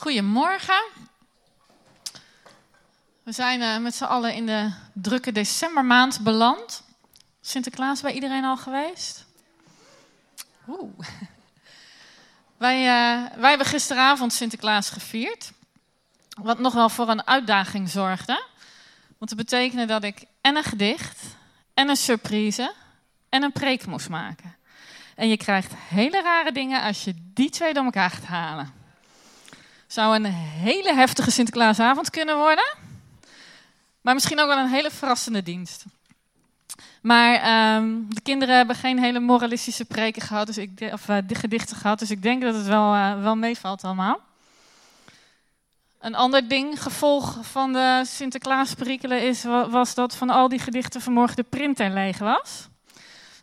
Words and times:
Goedemorgen. 0.00 0.82
We 3.22 3.32
zijn 3.32 3.60
uh, 3.60 3.78
met 3.78 3.94
z'n 3.94 4.04
allen 4.04 4.34
in 4.34 4.46
de 4.46 4.72
drukke 4.92 5.32
decembermaand 5.32 6.20
beland. 6.20 6.82
Sinterklaas 7.40 8.00
bij 8.00 8.12
iedereen 8.12 8.44
al 8.44 8.56
geweest? 8.56 9.24
Oeh. 10.68 10.98
Wij, 12.56 12.78
uh, 12.78 13.36
wij 13.36 13.48
hebben 13.48 13.66
gisteravond 13.66 14.32
Sinterklaas 14.32 14.90
gevierd. 14.90 15.52
Wat 16.42 16.58
nog 16.58 16.74
wel 16.74 16.88
voor 16.88 17.08
een 17.08 17.26
uitdaging 17.26 17.88
zorgde. 17.88 18.44
Want 19.18 19.30
dat 19.30 19.38
betekende 19.38 19.84
dat 19.84 20.04
ik 20.04 20.24
en 20.40 20.56
een 20.56 20.64
gedicht, 20.64 21.22
en 21.74 21.88
een 21.88 21.96
surprise, 21.96 22.74
en 23.28 23.42
een 23.42 23.52
preek 23.52 23.86
moest 23.86 24.08
maken. 24.08 24.56
En 25.14 25.28
je 25.28 25.36
krijgt 25.36 25.72
hele 25.76 26.22
rare 26.22 26.52
dingen 26.52 26.82
als 26.82 27.04
je 27.04 27.14
die 27.16 27.50
twee 27.50 27.74
door 27.74 27.84
elkaar 27.84 28.10
gaat 28.10 28.24
halen. 28.24 28.79
Zou 29.90 30.14
een 30.14 30.24
hele 30.24 30.94
heftige 30.94 31.30
Sinterklaasavond 31.30 32.10
kunnen 32.10 32.36
worden. 32.36 32.74
Maar 34.00 34.14
misschien 34.14 34.40
ook 34.40 34.46
wel 34.46 34.58
een 34.58 34.68
hele 34.68 34.90
verrassende 34.90 35.42
dienst. 35.42 35.84
Maar 37.02 37.76
um, 37.76 38.14
de 38.14 38.20
kinderen 38.20 38.56
hebben 38.56 38.76
geen 38.76 38.98
hele 38.98 39.20
moralistische 39.20 39.84
preken 39.84 40.22
gehad, 40.22 40.46
dus 40.46 40.58
ik, 40.58 40.90
of 40.92 41.08
uh, 41.08 41.16
gedichten 41.26 41.76
gehad, 41.76 41.98
dus 41.98 42.10
ik 42.10 42.22
denk 42.22 42.42
dat 42.42 42.54
het 42.54 42.66
wel, 42.66 42.94
uh, 42.94 43.22
wel 43.22 43.36
meevalt 43.36 43.84
allemaal. 43.84 44.20
Een 46.00 46.14
ander 46.14 46.48
ding, 46.48 46.82
gevolg 46.82 47.38
van 47.42 47.72
de 47.72 48.02
Sinterklaasperikelen, 48.06 49.22
is, 49.22 49.44
was 49.70 49.94
dat 49.94 50.14
van 50.14 50.30
al 50.30 50.48
die 50.48 50.58
gedichten 50.58 51.00
vanmorgen 51.00 51.36
de 51.36 51.42
printer 51.42 51.90
leeg 51.90 52.18
was. 52.18 52.68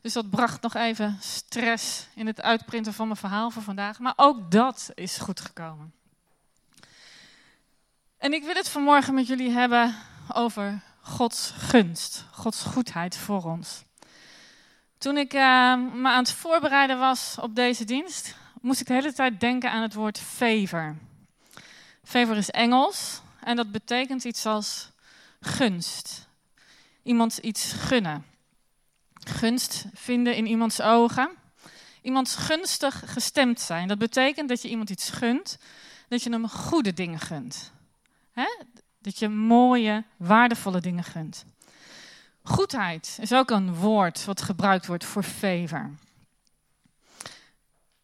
Dus 0.02 0.14
dat 0.14 0.30
bracht 0.30 0.62
nog 0.62 0.76
even 0.76 1.18
stress 1.22 2.08
in 2.16 2.28
het 2.28 2.42
uitprinten 2.42 2.94
van 2.94 3.08
mijn 3.08 3.20
verhaal 3.20 3.50
voor 3.50 3.64
vandaag. 3.64 4.00
Maar 4.00 4.14
ook 4.16 4.52
dat 4.52 4.90
is 4.94 5.18
goed 5.18 5.40
gekomen. 5.40 5.97
En 8.18 8.34
ik 8.34 8.44
wil 8.44 8.54
het 8.54 8.70
vanmorgen 8.70 9.14
met 9.14 9.28
jullie 9.28 9.52
hebben 9.52 9.96
over 10.34 10.82
Gods 11.02 11.52
gunst, 11.58 12.26
Gods 12.32 12.64
goedheid 12.64 13.18
voor 13.18 13.44
ons. 13.44 13.84
Toen 14.98 15.18
ik 15.18 15.34
uh, 15.34 15.42
me 15.94 16.09
aan 16.09 16.24
het 16.24 16.32
voorbereiden 16.32 17.00
was 17.00 17.38
op 17.42 17.56
deze 17.56 17.84
dienst, 17.84 18.36
moest 18.62 18.82
ik 18.82 18.88
de 18.88 18.94
hele 18.94 19.14
tijd 19.14 19.40
denken 19.40 19.72
aan 19.72 19.82
het 19.82 19.94
woord 19.94 20.20
favor. 20.20 20.96
Favor 22.04 22.38
is 22.38 22.50
Engels 22.50 23.22
en 23.40 23.56
dat 23.56 23.72
betekent 23.72 24.24
iets 24.24 24.46
als 24.46 24.90
gunst. 25.40 26.28
Iemand 27.04 27.38
iets 27.38 27.72
gunnen. 27.72 28.26
Gunst 29.14 29.86
vinden 29.94 30.36
in 30.36 30.46
iemands 30.46 30.81
ogen. 30.81 31.30
Iemand 32.02 32.30
gunstig 32.30 33.04
gestemd 33.06 33.62
zijn. 33.62 33.88
Dat 33.88 33.98
betekent 33.98 34.50
dat 34.50 34.62
je 34.62 34.70
iemand 34.70 34.90
iets 34.90 35.09
gunt, 35.09 35.58
dat 36.09 36.24
je 36.24 36.30
hem 36.30 36.50
goede 36.50 36.94
dingen 36.94 37.20
gunt. 37.20 37.76
Dat 39.00 39.20
je 39.20 39.28
mooie, 39.28 40.04
waardevolle 40.18 40.82
dingen 40.82 41.04
gunt. 41.04 41.46
Goedheid 42.42 43.18
is 43.22 43.34
ook 43.34 43.50
een 43.50 43.76
woord 43.76 44.26
wat 44.26 44.42
gebruikt 44.42 44.86
wordt 44.86 45.06
voor 45.06 45.24
favor. 45.24 45.92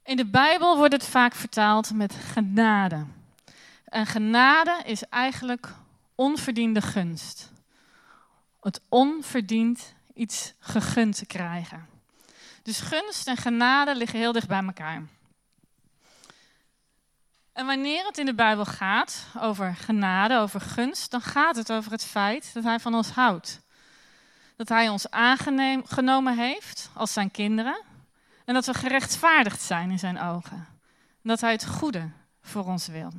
In 0.04 0.16
de 0.16 0.26
Bijbel 0.26 0.78
wordt 0.78 0.94
het 0.94 1.06
vaak 1.06 1.36
vertaald 1.36 1.94
met 1.94 2.16
genade. 2.16 3.06
En 3.86 4.06
genade 4.06 4.82
is 4.86 5.04
eigenlijk 5.04 5.74
onverdiende 6.16 6.82
gunst. 6.82 7.52
Het 8.62 8.82
onverdiend 8.90 9.94
iets 10.14 10.54
gegund 10.60 11.18
te 11.18 11.26
krijgen. 11.26 11.88
Dus 12.64 12.80
gunst 12.80 13.28
en 13.28 13.38
genade 13.38 13.96
liggen 13.96 14.20
heel 14.20 14.32
dicht 14.32 14.48
bij 14.48 14.64
elkaar. 14.64 15.04
En 17.54 17.66
wanneer 17.66 18.06
het 18.06 18.18
in 18.18 18.26
de 18.26 18.34
Bijbel 18.34 18.66
gaat 18.66 19.26
over 19.40 19.76
genade, 19.76 20.38
over 20.38 20.62
gunst, 20.62 21.12
dan 21.12 21.22
gaat 21.22 21.56
het 21.56 21.72
over 21.72 21.92
het 21.92 22.06
feit 22.06 22.54
dat 22.54 22.64
Hij 22.64 22.80
van 22.80 22.94
ons 22.96 23.10
houdt. 23.10 23.60
Dat 24.56 24.70
Hij 24.70 24.90
ons 24.90 25.10
aangenomen 25.10 26.38
heeft 26.38 26.90
als 26.94 27.14
zijn 27.14 27.32
kinderen 27.32 27.82
en 28.46 28.54
dat 28.54 28.66
we 28.66 28.74
gerechtvaardigd 28.74 29.62
zijn 29.62 29.92
in 29.92 30.00
zijn 30.00 30.22
ogen. 30.22 30.58
En 31.22 31.30
dat 31.30 31.42
Hij 31.42 31.52
het 31.52 31.66
goede 31.66 32.10
voor 32.42 32.66
ons 32.66 32.88
wil. 32.88 33.12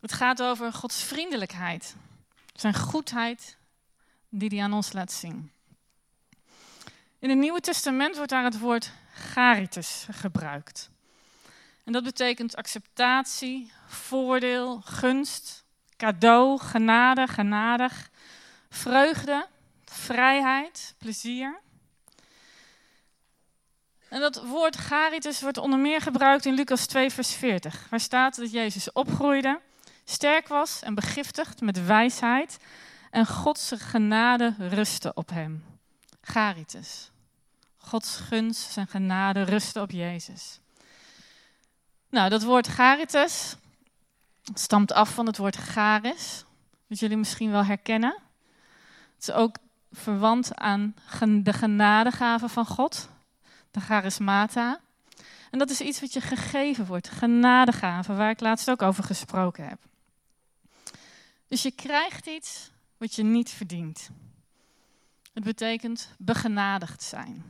Het 0.00 0.12
gaat 0.12 0.42
over 0.42 0.72
Gods 0.72 1.02
vriendelijkheid, 1.02 1.96
zijn 2.54 2.74
goedheid 2.74 3.56
die 4.28 4.48
Hij 4.48 4.62
aan 4.62 4.72
ons 4.72 4.92
laat 4.92 5.12
zien. 5.12 5.52
In 7.18 7.28
het 7.28 7.38
Nieuwe 7.38 7.60
Testament 7.60 8.16
wordt 8.16 8.30
daar 8.30 8.44
het 8.44 8.58
woord 8.58 8.92
charitas 9.14 10.06
gebruikt. 10.10 10.90
En 11.90 11.96
dat 11.96 12.04
betekent 12.04 12.56
acceptatie, 12.56 13.72
voordeel, 13.86 14.80
gunst, 14.84 15.64
cadeau, 15.96 16.58
genade, 16.58 17.26
genadig, 17.26 18.10
vreugde, 18.68 19.46
vrijheid, 19.84 20.94
plezier. 20.98 21.60
En 24.08 24.20
dat 24.20 24.44
woord 24.44 24.76
charitas 24.76 25.40
wordt 25.40 25.58
onder 25.58 25.78
meer 25.78 26.00
gebruikt 26.00 26.44
in 26.46 26.54
Lucas 26.54 26.86
2, 26.86 27.10
vers 27.10 27.34
40, 27.34 27.86
waar 27.88 28.00
staat 28.00 28.36
dat 28.36 28.52
Jezus 28.52 28.92
opgroeide, 28.92 29.60
sterk 30.04 30.48
was 30.48 30.82
en 30.82 30.94
begiftigd 30.94 31.60
met 31.60 31.86
wijsheid 31.86 32.58
en 33.10 33.26
Gods 33.26 33.72
genade 33.76 34.54
rustte 34.58 35.14
op 35.14 35.30
hem. 35.30 35.64
Charitas. 36.20 37.10
Gods 37.76 38.16
gunst 38.16 38.76
en 38.76 38.86
genade 38.86 39.42
rustte 39.42 39.80
op 39.80 39.90
Jezus. 39.90 40.59
Nou, 42.10 42.28
dat 42.28 42.42
woord 42.42 42.66
charitas 42.66 43.56
stamt 44.54 44.92
af 44.92 45.14
van 45.14 45.26
het 45.26 45.36
woord 45.36 45.56
charis, 45.56 46.44
dat 46.86 46.98
jullie 46.98 47.16
misschien 47.16 47.50
wel 47.50 47.64
herkennen. 47.64 48.18
Het 49.14 49.28
is 49.28 49.30
ook 49.30 49.56
verwant 49.92 50.54
aan 50.54 50.94
de 51.42 51.52
genadegave 51.52 52.48
van 52.48 52.66
God, 52.66 53.08
de 53.70 53.80
charismata. 53.80 54.80
En 55.50 55.58
dat 55.58 55.70
is 55.70 55.80
iets 55.80 56.00
wat 56.00 56.12
je 56.12 56.20
gegeven 56.20 56.86
wordt, 56.86 57.08
genadegave, 57.08 58.14
waar 58.14 58.30
ik 58.30 58.40
laatst 58.40 58.70
ook 58.70 58.82
over 58.82 59.04
gesproken 59.04 59.68
heb. 59.68 59.78
Dus 61.48 61.62
je 61.62 61.70
krijgt 61.70 62.26
iets 62.26 62.70
wat 62.96 63.14
je 63.14 63.22
niet 63.22 63.50
verdient. 63.50 64.10
Het 65.32 65.44
betekent 65.44 66.10
begenadigd 66.18 67.02
zijn. 67.02 67.44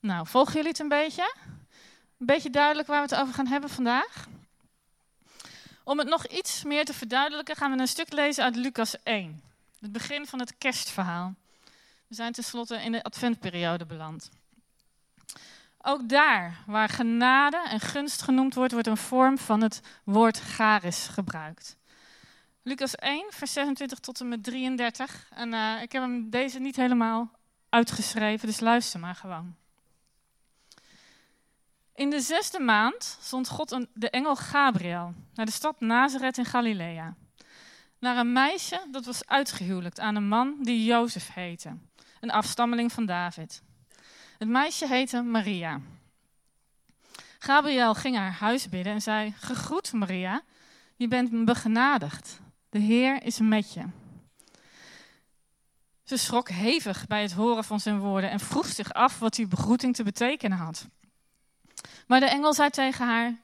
Nou, 0.00 0.26
volgen 0.26 0.54
jullie 0.54 0.68
het 0.68 0.78
een 0.78 0.88
beetje? 0.88 1.34
Een 2.18 2.26
beetje 2.26 2.50
duidelijk 2.50 2.88
waar 2.88 3.06
we 3.06 3.14
het 3.14 3.22
over 3.22 3.34
gaan 3.34 3.46
hebben 3.46 3.70
vandaag? 3.70 4.26
Om 5.84 5.98
het 5.98 6.08
nog 6.08 6.26
iets 6.26 6.64
meer 6.64 6.84
te 6.84 6.94
verduidelijken, 6.94 7.56
gaan 7.56 7.72
we 7.72 7.78
een 7.78 7.88
stuk 7.88 8.12
lezen 8.12 8.44
uit 8.44 8.56
Lucas 8.56 9.02
1. 9.02 9.42
Het 9.80 9.92
begin 9.92 10.26
van 10.26 10.38
het 10.38 10.58
kerstverhaal. 10.58 11.34
We 12.06 12.14
zijn 12.14 12.32
tenslotte 12.32 12.76
in 12.76 12.92
de 12.92 13.02
adventperiode 13.02 13.86
beland. 13.86 14.30
Ook 15.82 16.08
daar, 16.08 16.62
waar 16.66 16.88
genade 16.88 17.62
en 17.68 17.80
gunst 17.80 18.22
genoemd 18.22 18.54
wordt, 18.54 18.72
wordt 18.72 18.86
een 18.86 18.96
vorm 18.96 19.38
van 19.38 19.60
het 19.60 19.80
woord 20.04 20.40
charis 20.40 21.06
gebruikt. 21.06 21.76
Lucas 22.62 22.94
1, 22.94 23.26
vers 23.30 23.52
26 23.52 23.98
tot 23.98 24.20
en 24.20 24.28
met 24.28 24.44
33. 24.44 25.28
En 25.30 25.52
uh, 25.52 25.82
ik 25.82 25.92
heb 25.92 26.02
hem 26.02 26.30
deze 26.30 26.58
niet 26.58 26.76
helemaal 26.76 27.30
uitgeschreven, 27.68 28.46
dus 28.46 28.60
luister 28.60 29.00
maar 29.00 29.14
gewoon. 29.14 29.56
In 31.94 32.10
de 32.10 32.20
zesde 32.20 32.60
maand 32.60 33.18
zond 33.20 33.48
God 33.48 33.70
een, 33.70 33.88
de 33.94 34.10
engel 34.10 34.36
Gabriel 34.36 35.14
naar 35.34 35.46
de 35.46 35.52
stad 35.52 35.80
Nazareth 35.80 36.38
in 36.38 36.44
Galilea. 36.44 37.14
Naar 37.98 38.16
een 38.16 38.32
meisje 38.32 38.86
dat 38.90 39.04
was 39.04 39.26
uitgehuwelijkt 39.26 40.00
aan 40.00 40.16
een 40.16 40.28
man 40.28 40.56
die 40.62 40.84
Jozef 40.84 41.32
heette, 41.34 41.76
een 42.20 42.30
afstammeling 42.30 42.92
van 42.92 43.06
David. 43.06 43.62
Het 44.38 44.48
meisje 44.48 44.86
heette 44.86 45.22
Maria. 45.22 45.80
Gabriel 47.38 47.94
ging 47.94 48.16
haar 48.16 48.32
huis 48.32 48.68
bidden 48.68 48.92
en 48.92 49.02
zei: 49.02 49.34
Gegroet 49.36 49.92
Maria, 49.92 50.42
je 50.96 51.08
bent 51.08 51.44
begenadigd. 51.44 52.40
De 52.70 52.78
Heer 52.78 53.22
is 53.22 53.38
met 53.38 53.72
je. 53.72 53.84
Ze 56.04 56.16
schrok 56.16 56.48
hevig 56.48 57.06
bij 57.06 57.22
het 57.22 57.32
horen 57.32 57.64
van 57.64 57.80
zijn 57.80 57.98
woorden 57.98 58.30
en 58.30 58.40
vroeg 58.40 58.66
zich 58.66 58.92
af 58.92 59.18
wat 59.18 59.34
die 59.34 59.46
begroeting 59.46 59.94
te 59.94 60.02
betekenen 60.02 60.58
had. 60.58 60.88
Maar 62.06 62.20
de 62.20 62.26
engel 62.26 62.54
zei 62.54 62.70
tegen 62.70 63.06
haar: 63.06 63.34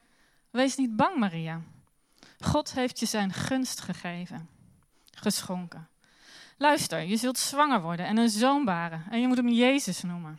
Wees 0.51 0.77
niet 0.77 0.97
bang, 0.97 1.17
Maria. 1.17 1.61
God 2.41 2.73
heeft 2.73 3.01
je 3.01 3.07
zijn 3.07 3.33
gunst 3.33 3.81
gegeven, 3.81 4.49
geschonken. 5.11 5.89
Luister, 6.57 7.01
je 7.01 7.17
zult 7.17 7.39
zwanger 7.39 7.81
worden 7.81 8.07
en 8.07 8.17
een 8.17 8.31
zoon 8.31 8.65
baren 8.65 9.05
en 9.11 9.21
je 9.21 9.29
moet 9.29 9.37
hem 9.37 9.49
Jezus 9.49 10.03
noemen. 10.03 10.39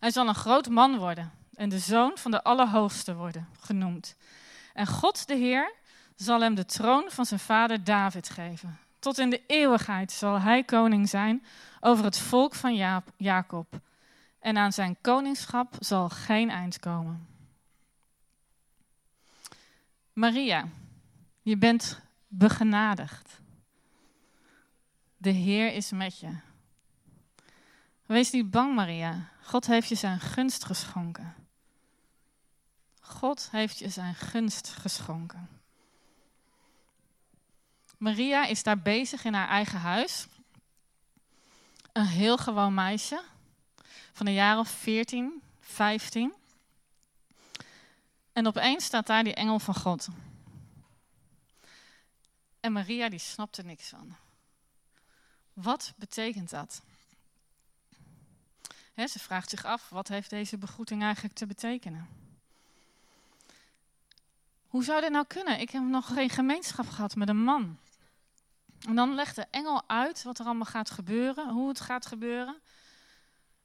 Hij 0.00 0.10
zal 0.10 0.28
een 0.28 0.34
groot 0.34 0.68
man 0.68 0.98
worden 0.98 1.32
en 1.54 1.68
de 1.68 1.78
zoon 1.78 2.12
van 2.14 2.30
de 2.30 2.42
Allerhoogste 2.42 3.14
worden 3.14 3.48
genoemd. 3.60 4.16
En 4.74 4.86
God 4.86 5.26
de 5.26 5.34
Heer 5.34 5.72
zal 6.16 6.40
hem 6.40 6.54
de 6.54 6.64
troon 6.64 7.04
van 7.10 7.26
zijn 7.26 7.40
vader 7.40 7.84
David 7.84 8.30
geven. 8.30 8.78
Tot 8.98 9.18
in 9.18 9.30
de 9.30 9.42
eeuwigheid 9.46 10.12
zal 10.12 10.40
hij 10.40 10.64
koning 10.64 11.08
zijn 11.08 11.44
over 11.80 12.04
het 12.04 12.18
volk 12.18 12.54
van 12.54 13.02
Jacob 13.16 13.80
en 14.38 14.56
aan 14.56 14.72
zijn 14.72 14.96
koningschap 15.00 15.76
zal 15.78 16.08
geen 16.08 16.50
eind 16.50 16.78
komen. 16.78 17.26
Maria, 20.12 20.68
je 21.42 21.56
bent 21.56 22.00
begenadigd. 22.28 23.40
De 25.16 25.30
Heer 25.30 25.72
is 25.72 25.90
met 25.90 26.18
je. 26.18 26.36
Wees 28.06 28.30
niet 28.30 28.50
bang, 28.50 28.74
Maria. 28.74 29.28
God 29.42 29.66
heeft 29.66 29.88
je 29.88 29.94
zijn 29.94 30.20
gunst 30.20 30.64
geschonken. 30.64 31.34
God 33.00 33.48
heeft 33.50 33.78
je 33.78 33.88
zijn 33.88 34.14
gunst 34.14 34.68
geschonken. 34.68 35.48
Maria 37.98 38.46
is 38.46 38.62
daar 38.62 38.78
bezig 38.78 39.24
in 39.24 39.34
haar 39.34 39.48
eigen 39.48 39.78
huis. 39.78 40.26
Een 41.92 42.06
heel 42.06 42.36
gewoon 42.38 42.74
meisje 42.74 43.22
van 44.18 44.26
een 44.26 44.32
jaar 44.32 44.58
of 44.58 44.68
14, 44.68 45.42
15. 45.60 46.32
En 48.32 48.46
opeens 48.46 48.84
staat 48.84 49.06
daar 49.06 49.24
die 49.24 49.34
engel 49.34 49.58
van 49.58 49.74
God. 49.74 50.08
En 52.60 52.72
Maria 52.72 53.08
die 53.08 53.22
er 53.36 53.64
niks 53.64 53.88
van. 53.88 54.16
Wat 55.52 55.92
betekent 55.96 56.50
dat? 56.50 56.82
ze 58.94 59.18
vraagt 59.18 59.50
zich 59.50 59.64
af, 59.64 59.88
wat 59.88 60.08
heeft 60.08 60.30
deze 60.30 60.58
begroeting 60.58 61.02
eigenlijk 61.02 61.34
te 61.34 61.46
betekenen? 61.46 62.08
Hoe 64.66 64.84
zou 64.84 65.00
dit 65.00 65.10
nou 65.10 65.24
kunnen? 65.26 65.60
Ik 65.60 65.70
heb 65.70 65.82
nog 65.82 66.06
geen 66.06 66.30
gemeenschap 66.30 66.88
gehad 66.88 67.14
met 67.14 67.28
een 67.28 67.42
man. 67.42 67.78
En 68.88 68.94
dan 68.94 69.14
legt 69.14 69.36
de 69.36 69.46
engel 69.50 69.88
uit 69.88 70.22
wat 70.22 70.38
er 70.38 70.44
allemaal 70.44 70.66
gaat 70.66 70.90
gebeuren, 70.90 71.50
hoe 71.50 71.68
het 71.68 71.80
gaat 71.80 72.06
gebeuren. 72.06 72.60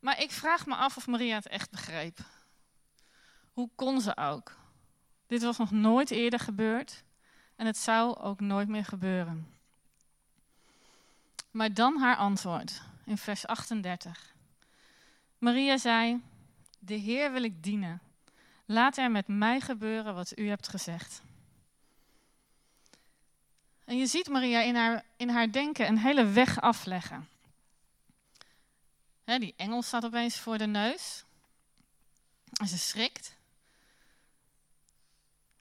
Maar 0.04 0.22
ik 0.22 0.32
vraag 0.32 0.66
me 0.66 0.76
af 0.76 0.98
of 0.98 1.08
Maria 1.08 1.36
het 1.36 1.48
echt 1.48 1.72
begreep. 1.72 2.20
Hoe 3.54 3.70
kon 3.76 4.02
ze 4.02 4.18
ook? 4.18 4.56
Dit 5.28 5.44
was 5.44 5.58
nog 5.58 5.72
nooit 5.72 6.12
eerder 6.12 6.40
gebeurd 6.40 7.04
en 7.56 7.66
het 7.66 7.78
zou 7.78 8.18
ook 8.18 8.40
nooit 8.40 8.68
meer 8.68 8.86
gebeuren. 8.86 9.54
Maar 11.52 11.74
dan 11.74 11.98
haar 11.98 12.16
antwoord 12.16 12.82
in 13.06 13.18
vers 13.18 13.46
38. 13.46 14.34
Maria 15.38 15.78
zei: 15.78 16.22
De 16.80 16.96
Heer 16.96 17.32
wil 17.32 17.44
ik 17.44 17.64
dienen. 17.64 18.02
Laat 18.66 18.98
er 18.98 19.12
met 19.12 19.28
mij 19.28 19.60
gebeuren 19.60 20.16
wat 20.16 20.38
u 20.38 20.48
hebt 20.48 20.68
gezegd. 20.68 21.22
En 23.86 23.98
je 23.98 24.06
ziet 24.06 24.30
Maria 24.30 24.62
in 24.62 24.76
haar, 24.76 25.04
in 25.18 25.30
haar 25.30 25.52
denken 25.52 25.88
een 25.88 25.98
hele 25.98 26.26
weg 26.26 26.62
afleggen. 26.62 27.28
Die 29.24 29.54
engel 29.58 29.82
staat 29.82 30.06
opeens 30.06 30.38
voor 30.38 30.58
de 30.58 30.66
neus. 30.66 31.24
En 32.54 32.68
ze 32.68 32.78
schrikt. 32.78 33.36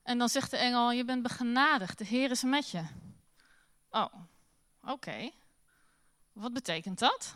En 0.03 0.19
dan 0.19 0.29
zegt 0.29 0.51
de 0.51 0.57
engel: 0.57 0.93
Je 0.93 1.05
bent 1.05 1.23
begenadigd, 1.23 1.99
de 1.99 2.05
Heer 2.05 2.31
is 2.31 2.43
met 2.43 2.71
je. 2.71 2.85
Oh, 3.91 4.15
oké. 4.85 5.31
Wat 6.33 6.53
betekent 6.53 6.99
dat? 6.99 7.35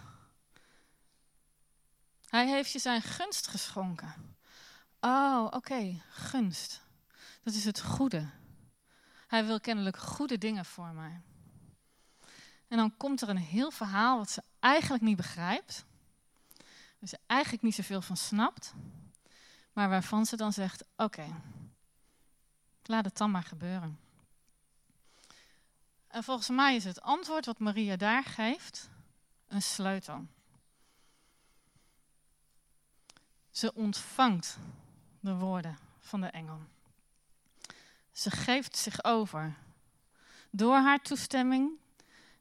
Hij 2.28 2.48
heeft 2.48 2.72
je 2.72 2.78
zijn 2.78 3.02
gunst 3.02 3.46
geschonken. 3.46 4.36
Oh, 5.00 5.46
oké, 5.50 6.02
gunst. 6.10 6.82
Dat 7.42 7.54
is 7.54 7.64
het 7.64 7.82
goede. 7.82 8.30
Hij 9.26 9.44
wil 9.44 9.60
kennelijk 9.60 9.96
goede 9.96 10.38
dingen 10.38 10.64
voor 10.64 10.92
mij. 10.92 11.20
En 12.68 12.76
dan 12.76 12.96
komt 12.96 13.20
er 13.20 13.28
een 13.28 13.36
heel 13.36 13.70
verhaal 13.70 14.18
wat 14.18 14.30
ze 14.30 14.42
eigenlijk 14.60 15.02
niet 15.02 15.16
begrijpt. 15.16 15.84
Waar 16.98 17.08
ze 17.08 17.18
eigenlijk 17.26 17.62
niet 17.62 17.74
zoveel 17.74 18.02
van 18.02 18.16
snapt. 18.16 18.74
Maar 19.72 19.88
waarvan 19.88 20.26
ze 20.26 20.36
dan 20.36 20.52
zegt: 20.52 20.84
Oké, 20.96 21.26
laat 22.82 23.04
het 23.04 23.16
dan 23.16 23.30
maar 23.30 23.42
gebeuren. 23.42 23.98
En 26.08 26.24
volgens 26.24 26.48
mij 26.48 26.74
is 26.74 26.84
het 26.84 27.00
antwoord 27.00 27.46
wat 27.46 27.58
Maria 27.58 27.96
daar 27.96 28.24
geeft 28.24 28.90
een 29.48 29.62
sleutel. 29.62 30.26
Ze 33.50 33.74
ontvangt 33.74 34.58
de 35.20 35.34
woorden 35.34 35.78
van 35.98 36.20
de 36.20 36.26
engel. 36.26 36.60
Ze 38.12 38.30
geeft 38.30 38.76
zich 38.76 39.04
over. 39.04 39.54
Door 40.50 40.76
haar 40.76 41.02
toestemming 41.02 41.70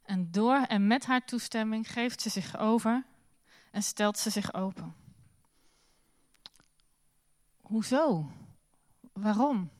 en 0.02 0.30
door 0.30 0.56
en 0.56 0.86
met 0.86 1.06
haar 1.06 1.24
toestemming 1.24 1.92
geeft 1.92 2.20
ze 2.20 2.28
zich 2.28 2.56
over 2.58 3.04
en 3.76 3.82
stelt 3.82 4.18
ze 4.18 4.30
zich 4.30 4.54
open. 4.54 4.94
Hoezo? 7.60 8.30
Waarom? 9.12 9.70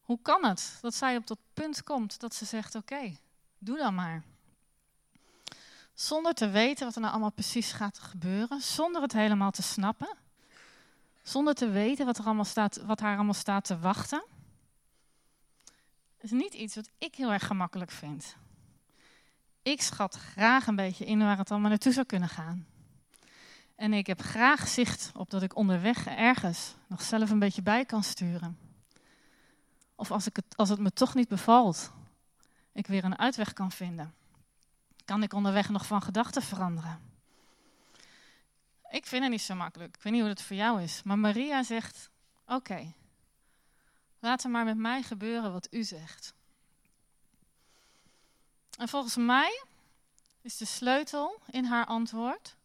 Hoe 0.00 0.18
kan 0.22 0.44
het 0.44 0.78
dat 0.80 0.94
zij 0.94 1.16
op 1.16 1.26
dat 1.26 1.38
punt 1.54 1.82
komt 1.82 2.20
dat 2.20 2.34
ze 2.34 2.44
zegt: 2.44 2.74
Oké, 2.74 3.16
doe 3.58 3.76
dan 3.76 3.94
maar. 3.94 4.22
Zonder 5.94 6.34
te 6.34 6.48
weten 6.48 6.84
wat 6.84 6.94
er 6.94 7.00
nou 7.00 7.12
allemaal 7.12 7.32
precies 7.32 7.72
gaat 7.72 7.98
gebeuren, 7.98 8.60
zonder 8.60 9.02
het 9.02 9.12
helemaal 9.12 9.50
te 9.50 9.62
snappen, 9.62 10.16
zonder 11.22 11.54
te 11.54 11.68
weten 11.68 12.06
wat, 12.06 12.18
er 12.18 12.24
allemaal 12.24 12.44
staat, 12.44 12.76
wat 12.76 13.00
haar 13.00 13.14
allemaal 13.14 13.34
staat 13.34 13.64
te 13.64 13.78
wachten. 13.78 14.24
is 16.18 16.30
niet 16.30 16.54
iets 16.54 16.74
wat 16.74 16.90
ik 16.98 17.14
heel 17.14 17.32
erg 17.32 17.46
gemakkelijk 17.46 17.90
vind. 17.90 18.36
Ik 19.64 19.82
schat 19.82 20.14
graag 20.14 20.66
een 20.66 20.76
beetje 20.76 21.04
in 21.04 21.18
waar 21.18 21.38
het 21.38 21.50
allemaal 21.50 21.68
naartoe 21.68 21.92
zou 21.92 22.06
kunnen 22.06 22.28
gaan. 22.28 22.66
En 23.74 23.92
ik 23.92 24.06
heb 24.06 24.20
graag 24.20 24.68
zicht 24.68 25.10
op 25.14 25.30
dat 25.30 25.42
ik 25.42 25.56
onderweg 25.56 26.06
ergens 26.06 26.74
nog 26.86 27.02
zelf 27.02 27.30
een 27.30 27.38
beetje 27.38 27.62
bij 27.62 27.84
kan 27.84 28.02
sturen. 28.02 28.58
Of 29.94 30.10
als, 30.10 30.26
ik 30.26 30.36
het, 30.36 30.56
als 30.56 30.68
het 30.68 30.78
me 30.78 30.92
toch 30.92 31.14
niet 31.14 31.28
bevalt, 31.28 31.92
ik 32.72 32.86
weer 32.86 33.04
een 33.04 33.18
uitweg 33.18 33.52
kan 33.52 33.72
vinden. 33.72 34.14
Kan 35.04 35.22
ik 35.22 35.32
onderweg 35.32 35.68
nog 35.68 35.86
van 35.86 36.02
gedachten 36.02 36.42
veranderen? 36.42 37.00
Ik 38.90 39.06
vind 39.06 39.22
het 39.22 39.30
niet 39.30 39.42
zo 39.42 39.54
makkelijk. 39.54 39.96
Ik 39.96 40.02
weet 40.02 40.12
niet 40.12 40.22
hoe 40.22 40.30
het 40.30 40.42
voor 40.42 40.56
jou 40.56 40.82
is. 40.82 41.02
Maar 41.02 41.18
Maria 41.18 41.62
zegt: 41.62 42.10
Oké, 42.46 42.92
laat 44.18 44.44
er 44.44 44.50
maar 44.50 44.64
met 44.64 44.76
mij 44.76 45.02
gebeuren 45.02 45.52
wat 45.52 45.68
u 45.70 45.84
zegt. 45.84 46.34
En 48.76 48.88
volgens 48.88 49.16
mij 49.16 49.64
is 50.40 50.56
de 50.56 50.64
sleutel 50.64 51.40
in 51.50 51.64
haar 51.64 51.86
antwoord 51.86 52.56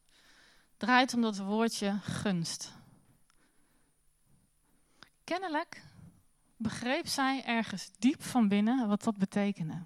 draait 0.77 1.13
om 1.13 1.21
dat 1.21 1.37
woordje 1.37 1.99
gunst. 1.99 2.71
Kennelijk 5.23 5.83
begreep 6.57 7.07
zij 7.07 7.43
ergens 7.45 7.89
diep 7.99 8.23
van 8.23 8.47
binnen 8.47 8.87
wat 8.87 9.03
dat 9.03 9.17
betekende. 9.17 9.83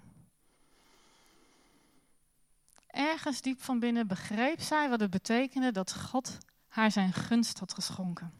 Ergens 2.86 3.40
diep 3.40 3.62
van 3.62 3.78
binnen 3.78 4.06
begreep 4.06 4.60
zij 4.60 4.88
wat 4.88 5.00
het 5.00 5.10
betekende 5.10 5.72
dat 5.72 5.96
God 5.96 6.38
haar 6.68 6.90
zijn 6.90 7.12
gunst 7.12 7.58
had 7.58 7.74
geschonken. 7.74 8.32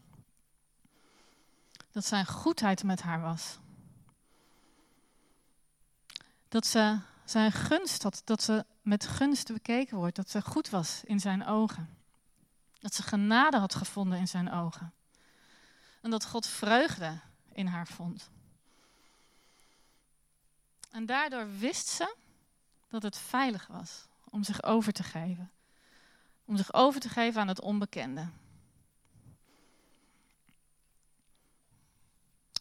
Dat 1.90 2.04
zijn 2.04 2.26
goedheid 2.26 2.82
met 2.82 3.02
haar 3.02 3.20
was. 3.20 3.58
Dat 6.48 6.66
ze 6.66 6.98
zijn 7.24 7.52
gunst 7.52 8.02
had, 8.02 8.22
dat 8.24 8.42
ze 8.42 8.64
met 8.82 9.06
gunst 9.06 9.52
bekeken 9.52 9.96
wordt, 9.96 10.16
dat 10.16 10.30
ze 10.30 10.42
goed 10.42 10.70
was 10.70 11.00
in 11.04 11.20
zijn 11.20 11.46
ogen. 11.46 11.96
Dat 12.80 12.94
ze 12.94 13.02
genade 13.02 13.58
had 13.58 13.74
gevonden 13.74 14.18
in 14.18 14.28
zijn 14.28 14.52
ogen. 14.52 14.92
En 16.00 16.10
dat 16.10 16.26
God 16.26 16.46
vreugde 16.46 17.20
in 17.52 17.66
haar 17.66 17.86
vond. 17.86 18.30
En 20.90 21.06
daardoor 21.06 21.58
wist 21.58 21.86
ze 21.86 22.14
dat 22.88 23.02
het 23.02 23.18
veilig 23.18 23.66
was 23.66 24.06
om 24.30 24.44
zich 24.44 24.62
over 24.62 24.92
te 24.92 25.02
geven. 25.02 25.50
Om 26.44 26.56
zich 26.56 26.72
over 26.72 27.00
te 27.00 27.08
geven 27.08 27.40
aan 27.40 27.48
het 27.48 27.60
onbekende. 27.60 28.28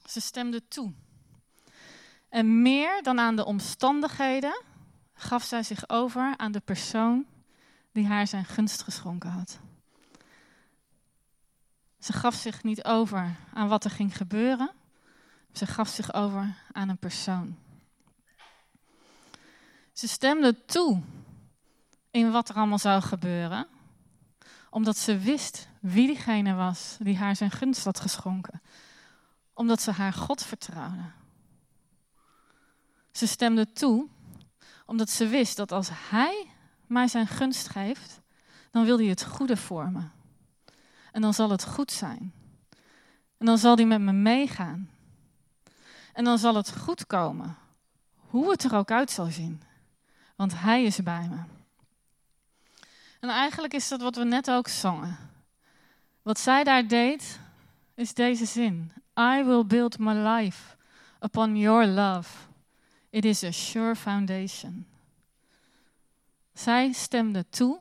Ze 0.05 0.21
stemde 0.21 0.67
toe. 0.67 0.93
En 2.33 2.61
meer 2.61 3.03
dan 3.03 3.19
aan 3.19 3.35
de 3.35 3.45
omstandigheden 3.45 4.63
gaf 5.13 5.43
zij 5.43 5.63
zich 5.63 5.89
over 5.89 6.33
aan 6.37 6.51
de 6.51 6.59
persoon 6.59 7.25
die 7.91 8.07
haar 8.07 8.27
zijn 8.27 8.45
gunst 8.45 8.81
geschonken 8.81 9.29
had. 9.29 9.59
Ze 11.99 12.13
gaf 12.13 12.35
zich 12.35 12.63
niet 12.63 12.83
over 12.83 13.35
aan 13.53 13.67
wat 13.67 13.83
er 13.83 13.91
ging 13.91 14.17
gebeuren. 14.17 14.71
Ze 15.51 15.67
gaf 15.67 15.87
zich 15.87 16.13
over 16.13 16.55
aan 16.71 16.89
een 16.89 16.97
persoon. 16.97 17.57
Ze 19.91 20.07
stemde 20.07 20.65
toe 20.65 21.01
in 22.11 22.31
wat 22.31 22.49
er 22.49 22.55
allemaal 22.55 22.79
zou 22.79 23.01
gebeuren, 23.01 23.67
omdat 24.69 24.97
ze 24.97 25.17
wist 25.17 25.67
wie 25.79 26.07
diegene 26.07 26.53
was 26.53 26.97
die 26.99 27.17
haar 27.17 27.35
zijn 27.35 27.51
gunst 27.51 27.83
had 27.83 27.99
geschonken, 27.99 28.61
omdat 29.53 29.81
ze 29.81 29.91
haar 29.91 30.13
God 30.13 30.43
vertrouwde. 30.43 31.21
Ze 33.13 33.27
stemde 33.27 33.71
toe 33.71 34.07
omdat 34.85 35.09
ze 35.09 35.27
wist 35.27 35.57
dat 35.57 35.71
als 35.71 35.89
hij 35.91 36.47
mij 36.87 37.07
zijn 37.07 37.27
gunst 37.27 37.69
geeft, 37.69 38.21
dan 38.71 38.85
wil 38.85 38.97
hij 38.97 39.07
het 39.07 39.25
goede 39.25 39.57
voor 39.57 39.91
me. 39.91 40.01
En 41.11 41.21
dan 41.21 41.33
zal 41.33 41.49
het 41.49 41.65
goed 41.65 41.91
zijn. 41.91 42.33
En 43.37 43.45
dan 43.45 43.57
zal 43.57 43.75
hij 43.75 43.85
met 43.85 44.01
me 44.01 44.11
meegaan. 44.11 44.89
En 46.13 46.23
dan 46.23 46.37
zal 46.37 46.55
het 46.55 46.77
goed 46.77 47.07
komen, 47.07 47.57
hoe 48.15 48.51
het 48.51 48.63
er 48.63 48.75
ook 48.75 48.91
uit 48.91 49.11
zal 49.11 49.25
zien. 49.25 49.61
Want 50.35 50.59
Hij 50.59 50.83
is 50.83 51.03
bij 51.03 51.27
me. 51.29 51.39
En 53.19 53.29
eigenlijk 53.29 53.73
is 53.73 53.87
dat 53.87 54.01
wat 54.01 54.15
we 54.15 54.23
net 54.23 54.51
ook 54.51 54.67
zongen. 54.67 55.17
Wat 56.21 56.39
zij 56.39 56.63
daar 56.63 56.87
deed, 56.87 57.39
is 57.95 58.13
deze 58.13 58.45
zin. 58.45 58.91
I 59.19 59.43
will 59.43 59.65
build 59.65 59.99
my 59.99 60.13
life 60.13 60.75
upon 61.19 61.57
your 61.57 61.85
love. 61.85 62.29
It 63.13 63.25
is 63.25 63.43
a 63.43 63.51
sure 63.51 63.95
foundation. 63.95 64.87
Zij 66.53 66.91
stemde 66.91 67.49
toe. 67.49 67.79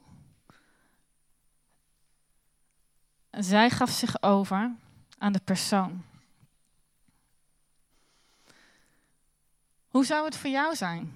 Zij 3.30 3.70
gaf 3.70 3.90
zich 3.90 4.22
over 4.22 4.74
aan 5.18 5.32
de 5.32 5.40
persoon. 5.44 6.04
Hoe 9.88 10.04
zou 10.04 10.24
het 10.24 10.36
voor 10.36 10.50
jou 10.50 10.76
zijn 10.76 11.12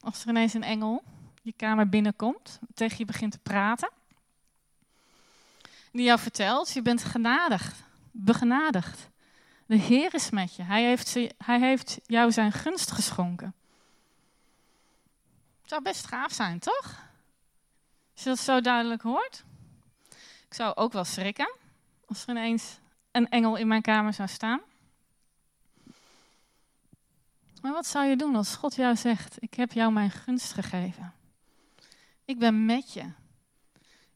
als 0.00 0.22
er 0.22 0.28
ineens 0.28 0.54
een 0.54 0.62
engel 0.62 1.02
je 1.42 1.52
kamer 1.52 1.88
binnenkomt, 1.88 2.58
tegen 2.74 2.98
je 2.98 3.04
begint 3.04 3.32
te 3.32 3.38
praten, 3.38 3.90
die 5.92 6.04
jou 6.04 6.18
vertelt, 6.18 6.72
je 6.72 6.82
bent 6.82 7.04
genadigd, 7.04 7.82
begenadigd. 8.10 9.08
De 9.68 9.76
Heer 9.76 10.14
is 10.14 10.30
met 10.30 10.54
je. 10.54 10.62
Hij 10.62 10.84
heeft, 10.84 11.14
hij 11.44 11.58
heeft 11.58 11.98
jou 12.06 12.32
zijn 12.32 12.52
gunst 12.52 12.90
geschonken. 12.90 13.54
Het 15.60 15.68
zou 15.68 15.82
best 15.82 16.06
gaaf 16.06 16.32
zijn, 16.32 16.58
toch? 16.58 16.84
Als 18.12 18.22
je 18.22 18.28
dat 18.28 18.38
zo 18.38 18.60
duidelijk 18.60 19.02
hoort. 19.02 19.44
Ik 20.46 20.54
zou 20.54 20.76
ook 20.76 20.92
wel 20.92 21.04
schrikken 21.04 21.56
als 22.06 22.22
er 22.22 22.28
ineens 22.28 22.78
een 23.10 23.28
engel 23.28 23.56
in 23.56 23.68
mijn 23.68 23.82
kamer 23.82 24.12
zou 24.12 24.28
staan. 24.28 24.60
Maar 27.62 27.72
wat 27.72 27.86
zou 27.86 28.06
je 28.06 28.16
doen 28.16 28.36
als 28.36 28.56
God 28.56 28.74
jou 28.74 28.96
zegt: 28.96 29.42
Ik 29.42 29.54
heb 29.54 29.72
jou 29.72 29.92
mijn 29.92 30.10
gunst 30.10 30.52
gegeven? 30.52 31.14
Ik 32.24 32.38
ben 32.38 32.66
met 32.66 32.92
je. 32.92 33.10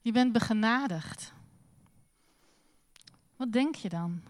Je 0.00 0.12
bent 0.12 0.32
begenadigd. 0.32 1.32
Wat 3.36 3.52
denk 3.52 3.74
je 3.74 3.88
dan? 3.88 4.22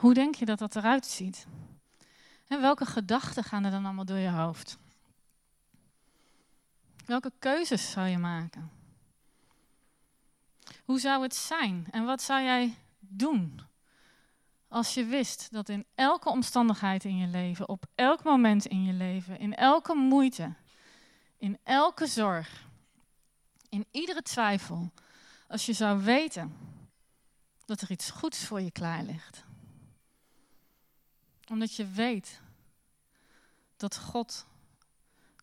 Hoe 0.00 0.14
denk 0.14 0.34
je 0.34 0.44
dat 0.44 0.58
dat 0.58 0.76
eruit 0.76 1.06
ziet? 1.06 1.46
En 2.46 2.60
welke 2.60 2.86
gedachten 2.86 3.44
gaan 3.44 3.64
er 3.64 3.70
dan 3.70 3.84
allemaal 3.84 4.04
door 4.04 4.18
je 4.18 4.30
hoofd? 4.30 4.78
Welke 7.06 7.32
keuzes 7.38 7.90
zou 7.90 8.08
je 8.08 8.18
maken? 8.18 8.70
Hoe 10.84 11.00
zou 11.00 11.22
het 11.22 11.34
zijn 11.34 11.86
en 11.90 12.04
wat 12.04 12.22
zou 12.22 12.42
jij 12.42 12.74
doen 12.98 13.60
als 14.68 14.94
je 14.94 15.04
wist 15.04 15.52
dat 15.52 15.68
in 15.68 15.86
elke 15.94 16.28
omstandigheid 16.28 17.04
in 17.04 17.16
je 17.16 17.26
leven, 17.26 17.68
op 17.68 17.84
elk 17.94 18.22
moment 18.22 18.66
in 18.66 18.84
je 18.84 18.92
leven, 18.92 19.38
in 19.38 19.54
elke 19.54 19.94
moeite, 19.94 20.54
in 21.36 21.58
elke 21.62 22.06
zorg, 22.06 22.66
in 23.68 23.86
iedere 23.90 24.22
twijfel, 24.22 24.92
als 25.48 25.66
je 25.66 25.72
zou 25.72 26.02
weten 26.02 26.56
dat 27.64 27.80
er 27.80 27.90
iets 27.90 28.10
goeds 28.10 28.44
voor 28.44 28.60
je 28.60 28.70
klaar 28.70 29.02
ligt. 29.02 29.48
Omdat 31.50 31.74
je 31.74 31.86
weet 31.86 32.40
dat 33.76 33.96
God 33.96 34.46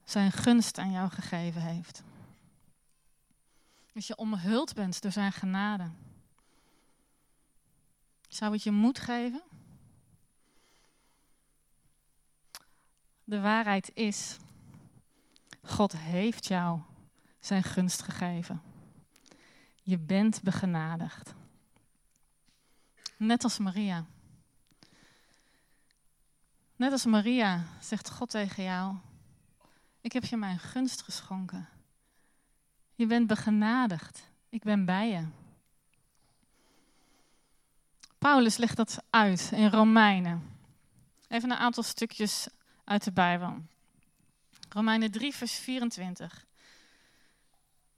zijn 0.04 0.32
gunst 0.32 0.78
aan 0.78 0.92
jou 0.92 1.10
gegeven 1.10 1.62
heeft. 1.62 2.04
Dat 3.94 4.06
je 4.06 4.16
omhuld 4.16 4.74
bent 4.74 5.02
door 5.02 5.12
zijn 5.12 5.32
genade. 5.32 5.90
Zou 8.28 8.54
het 8.54 8.64
je 8.64 8.72
moed 8.72 9.00
geven? 9.00 9.42
De 13.24 13.40
waarheid 13.40 13.92
is, 13.94 14.38
God 15.62 15.98
heeft 15.98 16.48
jou 16.48 16.82
zijn 17.40 17.64
gunst 17.64 18.02
gegeven. 18.02 18.62
Je 19.84 19.98
bent 19.98 20.42
begenadigd. 20.42 21.34
Net 23.18 23.44
als 23.44 23.58
Maria. 23.58 24.06
Net 26.78 26.92
als 26.92 27.06
Maria 27.06 27.64
zegt 27.80 28.10
God 28.10 28.30
tegen 28.30 28.64
jou: 28.64 28.96
Ik 30.02 30.12
heb 30.12 30.26
je 30.26 30.38
mijn 30.38 30.60
gunst 30.60 31.02
geschonken. 31.02 31.70
Je 32.96 33.06
bent 33.06 33.28
begenadigd. 33.28 34.30
Ik 34.50 34.64
ben 34.64 34.86
bij 34.86 35.10
je. 35.10 35.26
Paulus 38.18 38.58
legt 38.58 38.78
dat 38.78 39.04
uit 39.10 39.50
in 39.54 39.70
Romeinen. 39.70 40.58
Even 41.28 41.52
een 41.52 41.58
aantal 41.58 41.84
stukjes 41.84 42.48
uit 42.84 43.04
de 43.04 43.12
Bijbel. 43.12 43.58
Romeinen 44.70 45.12
3, 45.12 45.36
vers 45.36 45.54
24. 45.54 46.46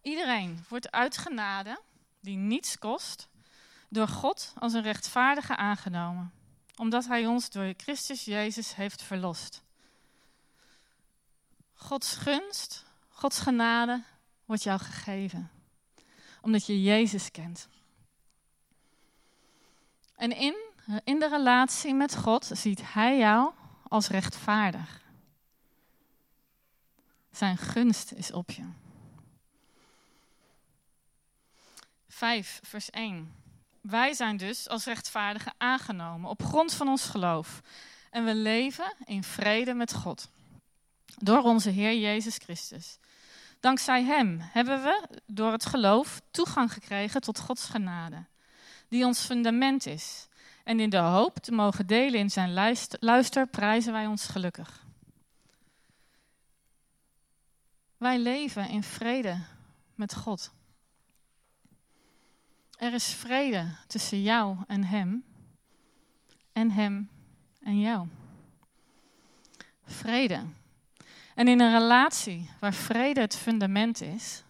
Iedereen 0.02 0.66
wordt 0.68 0.92
uit 0.92 1.18
genade, 1.18 1.82
die 2.20 2.38
niets 2.38 2.78
kost, 2.78 3.30
door 3.90 4.08
God 4.08 4.54
als 4.58 4.74
een 4.74 4.82
rechtvaardige 4.82 5.56
aangenomen, 5.56 6.34
omdat 6.80 7.06
Hij 7.06 7.26
ons 7.28 7.50
door 7.50 7.74
Christus 7.78 8.26
Jezus 8.26 8.76
heeft 8.76 9.02
verlost. 9.02 9.64
Gods 11.74 12.16
gunst, 12.16 12.86
Gods 13.10 13.40
genade 13.40 14.04
wordt 14.46 14.64
jou 14.64 14.80
gegeven, 14.80 15.52
omdat 16.42 16.66
je 16.66 16.82
Jezus 16.82 17.32
kent. 17.32 17.68
En 20.16 20.32
in, 20.32 20.56
in 21.04 21.20
de 21.20 21.30
relatie 21.30 21.94
met 21.94 22.16
God 22.16 22.50
ziet 22.54 22.94
Hij 22.94 23.18
jou 23.18 23.54
als 23.88 24.08
rechtvaardig. 24.08 25.02
Zijn 27.32 27.58
gunst 27.58 28.12
is 28.12 28.32
op 28.32 28.52
je. 28.52 28.66
5, 32.08 32.60
vers 32.64 32.90
1. 32.90 33.39
Wij 33.82 34.14
zijn 34.14 34.38
dus 34.38 34.70
als 34.70 34.86
rechtvaardigen 34.86 35.54
aangenomen 35.58 36.30
op 36.30 36.44
grond 36.44 36.74
van 36.74 36.88
ons 36.88 37.04
geloof. 37.04 37.62
En 38.12 38.26
we 38.26 38.36
leven 38.36 38.94
in 39.06 39.24
vrede 39.24 39.74
met 39.74 39.94
God. 39.94 40.30
Door 41.18 41.42
onze 41.42 41.70
Heer 41.70 42.00
Jezus 42.00 42.36
Christus. 42.36 42.98
Dankzij 43.60 44.04
Hem 44.04 44.40
hebben 44.42 44.84
we 44.84 45.08
door 45.26 45.52
het 45.52 45.66
geloof 45.66 46.22
toegang 46.32 46.74
gekregen 46.74 47.22
tot 47.22 47.40
Gods 47.40 47.66
genade, 47.66 48.26
die 48.88 49.06
ons 49.06 49.20
fundament 49.20 49.86
is. 49.86 50.28
En 50.64 50.80
in 50.80 50.90
de 50.90 50.98
hoop 50.98 51.38
te 51.38 51.52
mogen 51.52 51.88
delen 51.88 52.20
in 52.20 52.30
zijn 52.30 52.54
luister 53.00 53.48
prijzen 53.48 53.94
wij 53.94 54.06
ons 54.06 54.26
gelukkig. 54.26 54.86
Wij 57.98 58.20
leven 58.20 58.70
in 58.70 58.84
vrede 58.84 59.42
met 59.96 60.16
God. 60.16 60.52
Er 62.80 62.94
is 62.94 63.14
vrede 63.14 63.76
tussen 63.88 64.22
jou 64.22 64.58
en 64.68 64.84
Hem 64.84 65.24
en 66.54 66.72
Hem 66.72 67.10
en 67.62 67.80
jou. 67.80 68.08
Vrede. 69.84 70.46
En 71.36 71.48
in 71.48 71.60
een 71.60 71.72
relatie 71.72 72.50
waar 72.60 72.74
vrede 72.74 73.22
het 73.22 73.36
fundament 73.36 74.02
is, 74.02 74.44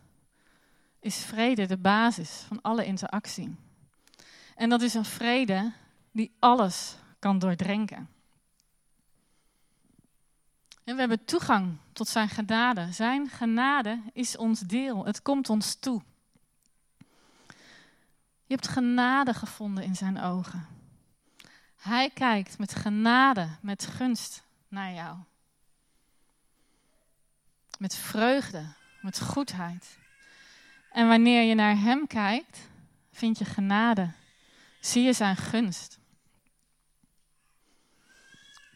is 1.00 1.18
vrede 1.18 1.66
de 1.66 1.78
basis 1.78 2.30
van 2.30 2.62
alle 2.62 2.86
interactie. 2.86 3.56
En 4.56 4.70
dat 4.70 4.82
is 4.82 4.94
een 4.94 5.06
vrede 5.06 5.72
die 6.12 6.32
alles 6.40 6.96
kan 7.20 7.40
doordrenken. 7.40 8.10
En 10.84 10.94
we 10.94 11.00
hebben 11.00 11.26
toegang 11.26 11.78
tot 11.94 12.08
zijn 12.08 12.30
genade. 12.30 12.92
Zijn 12.92 13.30
genade 13.30 14.02
is 14.14 14.38
ons 14.38 14.60
deel. 14.60 15.06
Het 15.06 15.22
komt 15.22 15.50
ons 15.50 15.76
toe. 15.76 16.02
Je 18.50 18.56
hebt 18.56 18.68
genade 18.68 19.34
gevonden 19.34 19.84
in 19.84 19.96
zijn 19.96 20.20
ogen. 20.20 20.68
Hij 21.75 22.10
kijkt 22.10 22.58
met 22.58 22.75
genade, 22.75 23.50
met 23.62 23.86
gunst 23.86 24.44
naar 24.68 24.94
jou. 24.94 25.18
Met 27.77 27.96
vreugde, 27.96 28.65
met 29.01 29.22
goedheid. 29.22 29.98
En 30.91 31.08
wanneer 31.08 31.44
je 31.44 31.56
naar 31.56 31.77
hem 31.77 32.08
kijkt, 32.08 32.60
vind 33.12 33.38
je 33.38 33.46
genade. 33.46 34.12
Zie 34.79 35.03
je 35.03 35.13
zijn 35.13 35.36
gunst. 35.36 36.00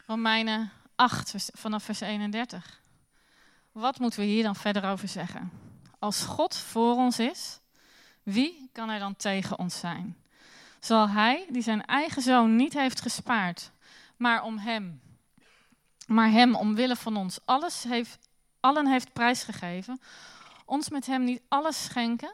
Romeinen 0.05 0.71
8, 0.95 1.35
vanaf 1.53 1.83
vers 1.83 2.01
31. 2.01 2.81
Wat 3.71 3.99
moeten 3.99 4.19
we 4.19 4.25
hier 4.25 4.43
dan 4.43 4.55
verder 4.55 4.83
over 4.83 5.07
zeggen? 5.07 5.51
Als 5.99 6.23
God 6.23 6.57
voor 6.57 6.95
ons 6.95 7.19
is, 7.19 7.59
wie 8.23 8.69
kan 8.71 8.89
er 8.89 8.99
dan 8.99 9.15
tegen 9.15 9.59
ons 9.59 9.79
zijn? 9.79 10.17
Zal 10.79 11.09
hij, 11.09 11.45
die 11.49 11.61
zijn 11.61 11.85
eigen 11.85 12.21
zoon 12.21 12.55
niet 12.55 12.73
heeft 12.73 13.01
gespaard, 13.01 13.71
maar 14.17 14.43
om 14.43 14.57
hem, 14.57 15.01
maar 16.07 16.29
hem 16.29 16.55
omwille 16.55 16.95
van 16.95 17.17
ons 17.17 17.39
alles 17.45 17.83
heeft, 17.83 18.29
allen 18.59 18.87
heeft 18.87 19.13
prijsgegeven, 19.13 20.01
ons 20.65 20.89
met 20.89 21.05
hem 21.05 21.23
niet 21.23 21.41
alles 21.47 21.83
schenken? 21.83 22.33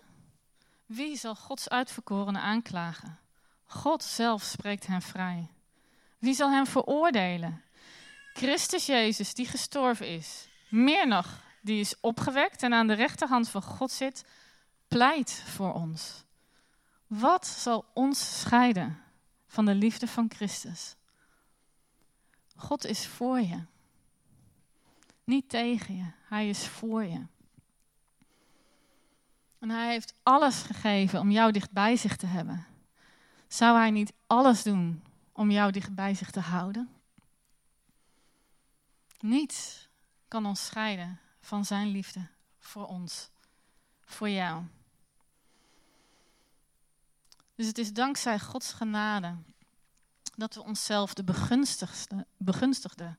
Wie 0.86 1.18
zal 1.18 1.36
Gods 1.36 1.70
uitverkorene 1.70 2.40
aanklagen? 2.40 3.18
God 3.66 4.04
zelf 4.04 4.44
spreekt 4.44 4.88
hem 4.88 5.02
vrij. 5.02 5.48
Wie 6.18 6.34
zal 6.34 6.52
hem 6.52 6.66
veroordelen? 6.66 7.64
Christus 8.34 8.86
Jezus, 8.86 9.34
die 9.34 9.48
gestorven 9.48 10.08
is, 10.08 10.48
meer 10.70 11.08
nog, 11.08 11.42
die 11.62 11.80
is 11.80 11.96
opgewekt 12.02 12.64
en 12.64 12.74
aan 12.74 12.88
de 12.88 12.94
rechterhand 12.94 13.50
van 13.50 13.62
God 13.62 13.92
zit, 13.92 14.24
pleit 14.90 15.44
voor 15.46 15.74
ons. 15.74 16.24
Wat 17.08 17.48
zal 17.48 17.86
ons 17.94 18.40
scheiden 18.40 19.02
van 19.48 19.66
de 19.66 19.76
liefde 19.76 20.08
van 20.08 20.30
Christus? 20.30 20.96
God 22.56 22.86
is 22.86 23.08
voor 23.08 23.40
je. 23.40 23.64
Niet 25.24 25.50
tegen 25.50 25.96
je, 25.96 26.12
Hij 26.28 26.50
is 26.50 26.68
voor 26.68 27.04
je. 27.04 27.26
En 29.60 29.70
Hij 29.70 29.90
heeft 29.90 30.14
alles 30.24 30.62
gegeven 30.62 31.20
om 31.20 31.32
jou 31.32 31.52
dicht 31.52 31.72
bij 31.72 31.96
zich 31.96 32.16
te 32.16 32.26
hebben. 32.26 32.66
Zou 33.48 33.78
Hij 33.78 33.92
niet 33.92 34.14
alles 34.28 34.64
doen 34.64 35.04
om 35.32 35.52
jou 35.52 35.72
dicht 35.72 35.96
bij 35.96 36.14
zich 36.14 36.32
te 36.32 36.40
houden? 36.40 36.90
Niets 39.20 39.88
kan 40.28 40.46
ons 40.46 40.66
scheiden 40.66 41.20
van 41.40 41.66
Zijn 41.66 41.88
liefde 41.88 42.28
voor 42.60 42.88
ons, 42.88 43.30
voor 44.02 44.30
jou. 44.30 44.64
Dus 47.60 47.68
het 47.68 47.78
is 47.78 47.94
dankzij 47.94 48.40
Gods 48.40 48.74
genade 48.74 49.36
dat 50.36 50.56
we 50.56 50.64
onszelf 50.64 51.14
de 51.14 51.24
begunstigde, 52.38 53.16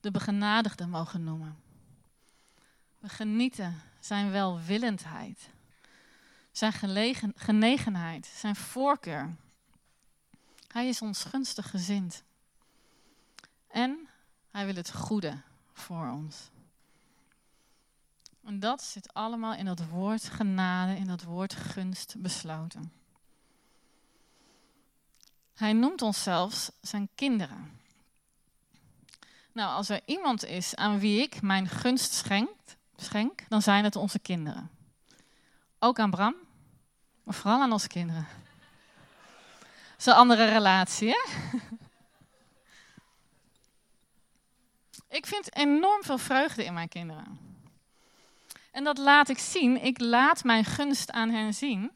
de 0.00 0.10
begenadigde 0.10 0.86
mogen 0.86 1.24
noemen. 1.24 1.56
We 2.98 3.08
genieten 3.08 3.82
zijn 4.00 4.30
welwillendheid, 4.30 5.50
zijn 6.52 6.72
gelegen, 6.72 7.32
genegenheid, 7.36 8.26
zijn 8.26 8.56
voorkeur. 8.56 9.36
Hij 10.66 10.88
is 10.88 11.02
ons 11.02 11.24
gunstig 11.24 11.70
gezind. 11.70 12.22
En 13.68 14.08
hij 14.50 14.66
wil 14.66 14.74
het 14.74 14.92
goede 14.92 15.40
voor 15.72 16.10
ons. 16.10 16.36
En 18.44 18.60
dat 18.60 18.82
zit 18.82 19.14
allemaal 19.14 19.54
in 19.54 19.64
dat 19.64 19.86
woord 19.86 20.24
genade, 20.24 20.96
in 20.96 21.06
dat 21.06 21.22
woord 21.22 21.54
gunst 21.54 22.14
besloten. 22.18 22.98
Hij 25.58 25.72
noemt 25.72 26.02
ons 26.02 26.22
zelfs 26.22 26.70
zijn 26.80 27.08
kinderen. 27.14 27.80
Nou, 29.52 29.74
als 29.76 29.88
er 29.88 30.00
iemand 30.04 30.44
is 30.44 30.74
aan 30.74 30.98
wie 30.98 31.22
ik 31.22 31.42
mijn 31.42 31.68
gunst 31.68 32.12
schenk, 32.12 32.50
schenk 32.96 33.42
dan 33.48 33.62
zijn 33.62 33.84
het 33.84 33.96
onze 33.96 34.18
kinderen. 34.18 34.70
Ook 35.78 35.98
aan 35.98 36.10
Bram, 36.10 36.34
maar 37.22 37.34
vooral 37.34 37.60
aan 37.60 37.72
onze 37.72 37.88
kinderen. 37.88 38.26
Dat 39.58 39.98
is 39.98 40.06
een 40.06 40.12
andere 40.12 40.44
relatie, 40.44 41.08
hè? 41.08 41.48
Ik 45.08 45.26
vind 45.26 45.56
enorm 45.56 46.02
veel 46.02 46.18
vreugde 46.18 46.64
in 46.64 46.74
mijn 46.74 46.88
kinderen. 46.88 47.38
En 48.70 48.84
dat 48.84 48.98
laat 48.98 49.28
ik 49.28 49.38
zien. 49.38 49.82
Ik 49.84 50.00
laat 50.00 50.44
mijn 50.44 50.64
gunst 50.64 51.10
aan 51.10 51.30
hen 51.30 51.54
zien 51.54 51.90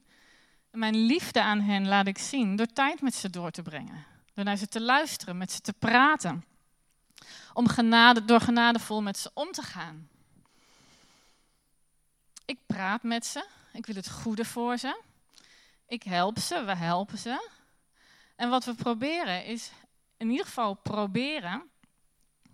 mijn 0.72 0.96
liefde 0.96 1.42
aan 1.42 1.60
hen 1.60 1.88
laat 1.88 2.06
ik 2.06 2.18
zien 2.18 2.56
door 2.56 2.66
tijd 2.66 3.00
met 3.00 3.14
ze 3.14 3.30
door 3.30 3.50
te 3.50 3.62
brengen. 3.62 4.04
Door 4.34 4.44
naar 4.44 4.56
ze 4.56 4.66
te 4.66 4.80
luisteren, 4.80 5.36
met 5.36 5.52
ze 5.52 5.60
te 5.60 5.72
praten. 5.72 6.44
Om 7.52 7.68
genade, 7.68 8.24
door 8.24 8.40
genadevol 8.40 9.02
met 9.02 9.18
ze 9.18 9.30
om 9.34 9.52
te 9.52 9.62
gaan. 9.62 10.08
Ik 12.44 12.58
praat 12.66 13.02
met 13.02 13.26
ze. 13.26 13.46
Ik 13.72 13.86
wil 13.86 13.94
het 13.94 14.10
goede 14.10 14.44
voor 14.44 14.76
ze. 14.76 15.00
Ik 15.86 16.02
help 16.02 16.38
ze, 16.38 16.64
we 16.64 16.74
helpen 16.74 17.18
ze. 17.18 17.48
En 18.36 18.48
wat 18.50 18.64
we 18.64 18.74
proberen 18.74 19.44
is, 19.44 19.70
in 20.16 20.30
ieder 20.30 20.46
geval 20.46 20.74
proberen, 20.74 21.62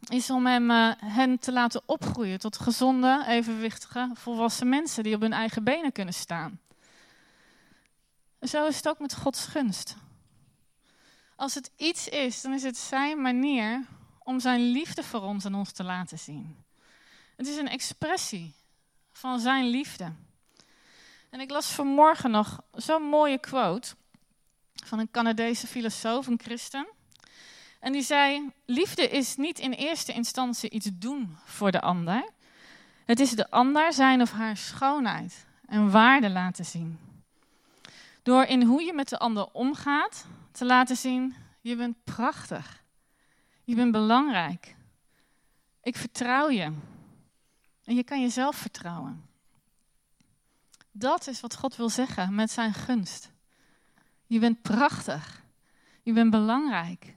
is 0.08 0.30
om 0.30 0.46
hem, 0.46 0.70
uh, 0.70 0.92
hen 0.96 1.38
te 1.38 1.52
laten 1.52 1.82
opgroeien 1.86 2.38
tot 2.38 2.58
gezonde, 2.58 3.24
evenwichtige, 3.26 4.10
volwassen 4.14 4.68
mensen 4.68 5.02
die 5.02 5.14
op 5.14 5.20
hun 5.20 5.32
eigen 5.32 5.64
benen 5.64 5.92
kunnen 5.92 6.14
staan. 6.14 6.60
Zo 8.40 8.66
is 8.66 8.76
het 8.76 8.88
ook 8.88 8.98
met 8.98 9.14
Gods 9.14 9.44
gunst. 9.44 9.96
Als 11.36 11.54
het 11.54 11.70
iets 11.76 12.08
is, 12.08 12.40
dan 12.40 12.52
is 12.52 12.62
het 12.62 12.76
zijn 12.76 13.20
manier 13.20 13.86
om 14.18 14.40
zijn 14.40 14.60
liefde 14.60 15.02
voor 15.02 15.22
ons 15.22 15.44
en 15.44 15.54
ons 15.54 15.72
te 15.72 15.84
laten 15.84 16.18
zien. 16.18 16.64
Het 17.36 17.46
is 17.46 17.56
een 17.56 17.68
expressie 17.68 18.54
van 19.12 19.40
zijn 19.40 19.66
liefde. 19.66 20.12
En 21.30 21.40
ik 21.40 21.50
las 21.50 21.66
vanmorgen 21.66 22.30
nog 22.30 22.60
zo'n 22.72 23.02
mooie 23.02 23.38
quote 23.38 23.94
van 24.84 24.98
een 24.98 25.10
Canadese 25.10 25.66
filosoof, 25.66 26.26
een 26.26 26.40
christen. 26.42 26.88
En 27.80 27.92
die 27.92 28.02
zei: 28.02 28.50
Liefde 28.66 29.08
is 29.08 29.36
niet 29.36 29.58
in 29.58 29.72
eerste 29.72 30.12
instantie 30.12 30.70
iets 30.70 30.88
doen 30.92 31.36
voor 31.44 31.70
de 31.70 31.80
ander. 31.80 32.28
Het 33.04 33.20
is 33.20 33.30
de 33.30 33.50
ander 33.50 33.92
zijn 33.92 34.20
of 34.20 34.30
haar 34.30 34.56
schoonheid 34.56 35.46
en 35.66 35.90
waarde 35.90 36.30
laten 36.30 36.64
zien. 36.64 37.07
Door 38.28 38.44
in 38.44 38.62
hoe 38.62 38.82
je 38.82 38.92
met 38.92 39.08
de 39.08 39.18
ander 39.18 39.48
omgaat 39.52 40.26
te 40.50 40.64
laten 40.64 40.96
zien, 40.96 41.34
je 41.60 41.76
bent 41.76 42.04
prachtig. 42.04 42.84
Je 43.64 43.74
bent 43.74 43.92
belangrijk. 43.92 44.76
Ik 45.82 45.96
vertrouw 45.96 46.50
je. 46.50 46.72
En 47.84 47.94
je 47.94 48.02
kan 48.04 48.20
jezelf 48.20 48.56
vertrouwen. 48.56 49.28
Dat 50.90 51.26
is 51.26 51.40
wat 51.40 51.56
God 51.56 51.76
wil 51.76 51.88
zeggen 51.88 52.34
met 52.34 52.50
zijn 52.50 52.74
gunst. 52.74 53.30
Je 54.26 54.38
bent 54.38 54.62
prachtig. 54.62 55.42
Je 56.02 56.12
bent 56.12 56.30
belangrijk. 56.30 57.14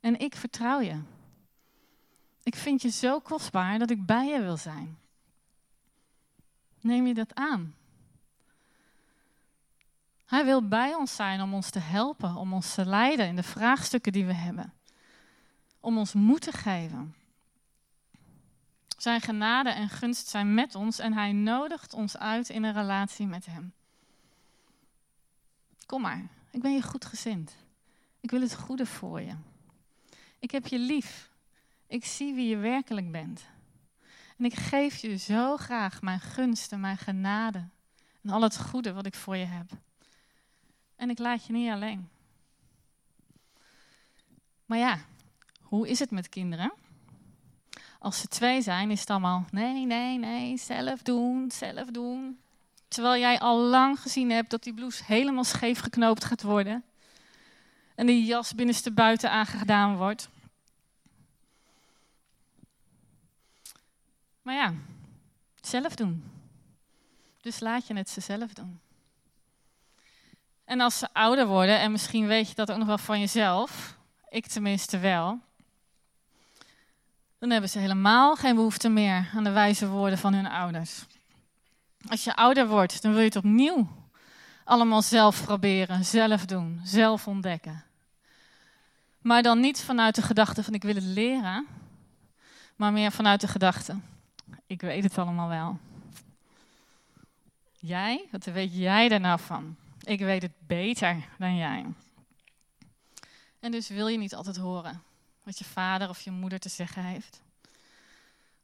En 0.00 0.18
ik 0.18 0.34
vertrouw 0.34 0.80
je. 0.80 1.00
Ik 2.42 2.54
vind 2.54 2.82
je 2.82 2.90
zo 2.90 3.20
kostbaar 3.20 3.78
dat 3.78 3.90
ik 3.90 4.06
bij 4.06 4.26
je 4.26 4.40
wil 4.40 4.56
zijn. 4.56 4.98
Neem 6.80 7.06
je 7.06 7.14
dat 7.14 7.34
aan? 7.34 7.74
Hij 10.26 10.44
wil 10.44 10.68
bij 10.68 10.94
ons 10.94 11.14
zijn 11.14 11.40
om 11.40 11.54
ons 11.54 11.70
te 11.70 11.78
helpen, 11.78 12.36
om 12.36 12.52
ons 12.52 12.74
te 12.74 12.86
leiden 12.86 13.26
in 13.26 13.36
de 13.36 13.42
vraagstukken 13.42 14.12
die 14.12 14.26
we 14.26 14.34
hebben. 14.34 14.72
Om 15.80 15.98
ons 15.98 16.12
moed 16.12 16.40
te 16.40 16.52
geven. 16.52 17.14
Zijn 18.96 19.20
genade 19.20 19.70
en 19.70 19.88
gunst 19.88 20.26
zijn 20.26 20.54
met 20.54 20.74
ons 20.74 20.98
en 20.98 21.12
hij 21.12 21.32
nodigt 21.32 21.94
ons 21.94 22.16
uit 22.16 22.48
in 22.48 22.64
een 22.64 22.72
relatie 22.72 23.26
met 23.26 23.46
hem. 23.46 23.72
Kom 25.86 26.00
maar, 26.00 26.26
ik 26.50 26.62
ben 26.62 26.72
je 26.72 26.82
goed 26.82 27.04
gezind. 27.04 27.56
Ik 28.20 28.30
wil 28.30 28.40
het 28.40 28.54
goede 28.54 28.86
voor 28.86 29.20
je. 29.20 29.34
Ik 30.38 30.50
heb 30.50 30.66
je 30.66 30.78
lief. 30.78 31.30
Ik 31.86 32.04
zie 32.04 32.34
wie 32.34 32.48
je 32.48 32.56
werkelijk 32.56 33.12
bent. 33.12 33.44
En 34.38 34.44
ik 34.44 34.54
geef 34.54 34.96
je 34.96 35.16
zo 35.16 35.56
graag 35.56 36.02
mijn 36.02 36.20
gunst 36.20 36.72
en 36.72 36.80
mijn 36.80 36.98
genade 36.98 37.68
en 38.22 38.30
al 38.30 38.42
het 38.42 38.58
goede 38.58 38.92
wat 38.92 39.06
ik 39.06 39.14
voor 39.14 39.36
je 39.36 39.44
heb. 39.44 39.70
En 40.96 41.10
ik 41.10 41.18
laat 41.18 41.46
je 41.46 41.52
niet 41.52 41.70
alleen. 41.70 42.08
Maar 44.66 44.78
ja, 44.78 44.98
hoe 45.60 45.88
is 45.88 45.98
het 45.98 46.10
met 46.10 46.28
kinderen? 46.28 46.72
Als 47.98 48.20
ze 48.20 48.28
twee 48.28 48.62
zijn, 48.62 48.90
is 48.90 49.00
het 49.00 49.10
allemaal 49.10 49.44
nee, 49.50 49.86
nee, 49.86 50.18
nee, 50.18 50.56
zelf 50.56 51.02
doen, 51.02 51.50
zelf 51.50 51.90
doen. 51.90 52.38
Terwijl 52.88 53.20
jij 53.20 53.38
al 53.38 53.58
lang 53.58 54.00
gezien 54.00 54.30
hebt 54.30 54.50
dat 54.50 54.62
die 54.62 54.74
blouse 54.74 55.04
helemaal 55.04 55.44
scheef 55.44 55.78
geknoopt 55.78 56.24
gaat 56.24 56.42
worden. 56.42 56.84
En 57.94 58.06
die 58.06 58.24
jas 58.24 58.54
binnenste 58.54 58.92
buiten 58.92 59.30
aangedaan 59.30 59.96
wordt. 59.96 60.28
Maar 64.42 64.54
ja, 64.54 64.74
zelf 65.60 65.94
doen. 65.94 66.24
Dus 67.40 67.60
laat 67.60 67.86
je 67.86 67.94
het 67.94 68.08
ze 68.08 68.20
zelf 68.20 68.52
doen. 68.52 68.80
En 70.66 70.80
als 70.80 70.98
ze 70.98 71.08
ouder 71.12 71.46
worden, 71.46 71.78
en 71.78 71.92
misschien 71.92 72.26
weet 72.26 72.48
je 72.48 72.54
dat 72.54 72.70
ook 72.70 72.78
nog 72.78 72.86
wel 72.86 72.98
van 72.98 73.20
jezelf, 73.20 73.96
ik 74.28 74.46
tenminste 74.46 74.98
wel, 74.98 75.38
dan 77.38 77.50
hebben 77.50 77.70
ze 77.70 77.78
helemaal 77.78 78.36
geen 78.36 78.54
behoefte 78.54 78.88
meer 78.88 79.30
aan 79.34 79.44
de 79.44 79.50
wijze 79.50 79.88
woorden 79.88 80.18
van 80.18 80.34
hun 80.34 80.46
ouders. 80.46 81.04
Als 82.08 82.24
je 82.24 82.36
ouder 82.36 82.68
wordt, 82.68 83.02
dan 83.02 83.10
wil 83.10 83.20
je 83.20 83.26
het 83.26 83.36
opnieuw 83.36 83.88
allemaal 84.64 85.02
zelf 85.02 85.44
proberen, 85.44 86.04
zelf 86.04 86.44
doen, 86.44 86.80
zelf 86.84 87.26
ontdekken. 87.26 87.84
Maar 89.20 89.42
dan 89.42 89.60
niet 89.60 89.80
vanuit 89.80 90.14
de 90.14 90.22
gedachte 90.22 90.64
van 90.64 90.74
ik 90.74 90.82
wil 90.82 90.94
het 90.94 91.04
leren, 91.04 91.66
maar 92.76 92.92
meer 92.92 93.12
vanuit 93.12 93.40
de 93.40 93.48
gedachte, 93.48 93.96
ik 94.66 94.80
weet 94.80 95.02
het 95.02 95.18
allemaal 95.18 95.48
wel. 95.48 95.78
Jij, 97.78 98.24
wat 98.30 98.44
weet 98.44 98.76
jij 98.76 99.08
daar 99.08 99.20
nou 99.20 99.40
van? 99.40 99.76
Ik 100.06 100.18
weet 100.18 100.42
het 100.42 100.66
beter 100.66 101.28
dan 101.38 101.56
jij. 101.56 101.86
En 103.60 103.70
dus 103.70 103.88
wil 103.88 104.08
je 104.08 104.18
niet 104.18 104.34
altijd 104.34 104.56
horen 104.56 105.02
wat 105.42 105.58
je 105.58 105.64
vader 105.64 106.08
of 106.08 106.20
je 106.20 106.30
moeder 106.30 106.58
te 106.58 106.68
zeggen 106.68 107.04
heeft. 107.04 107.42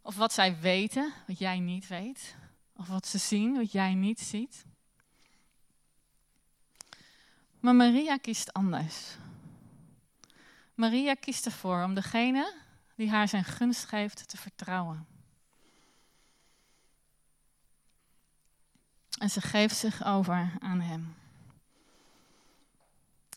Of 0.03 0.17
wat 0.17 0.33
zij 0.33 0.61
weten, 0.61 1.13
wat 1.27 1.39
jij 1.39 1.59
niet 1.59 1.87
weet. 1.87 2.37
Of 2.77 2.89
wat 2.89 3.07
ze 3.07 3.19
zien, 3.19 3.57
wat 3.57 3.73
jij 3.73 3.95
niet 3.95 4.21
ziet. 4.21 4.65
Maar 7.61 7.75
Maria 7.75 8.17
kiest 8.17 8.53
anders. 8.53 9.17
Maria 10.75 11.15
kiest 11.15 11.47
ervoor 11.47 11.85
om 11.85 11.95
degene 11.95 12.55
die 12.97 13.11
haar 13.11 13.29
zijn 13.29 13.45
gunst 13.45 13.85
geeft 13.85 14.29
te 14.29 14.37
vertrouwen. 14.37 15.07
En 19.19 19.31
ze 19.31 19.41
geeft 19.41 19.77
zich 19.77 20.05
over 20.05 20.53
aan 20.61 20.81
hem. 20.81 21.22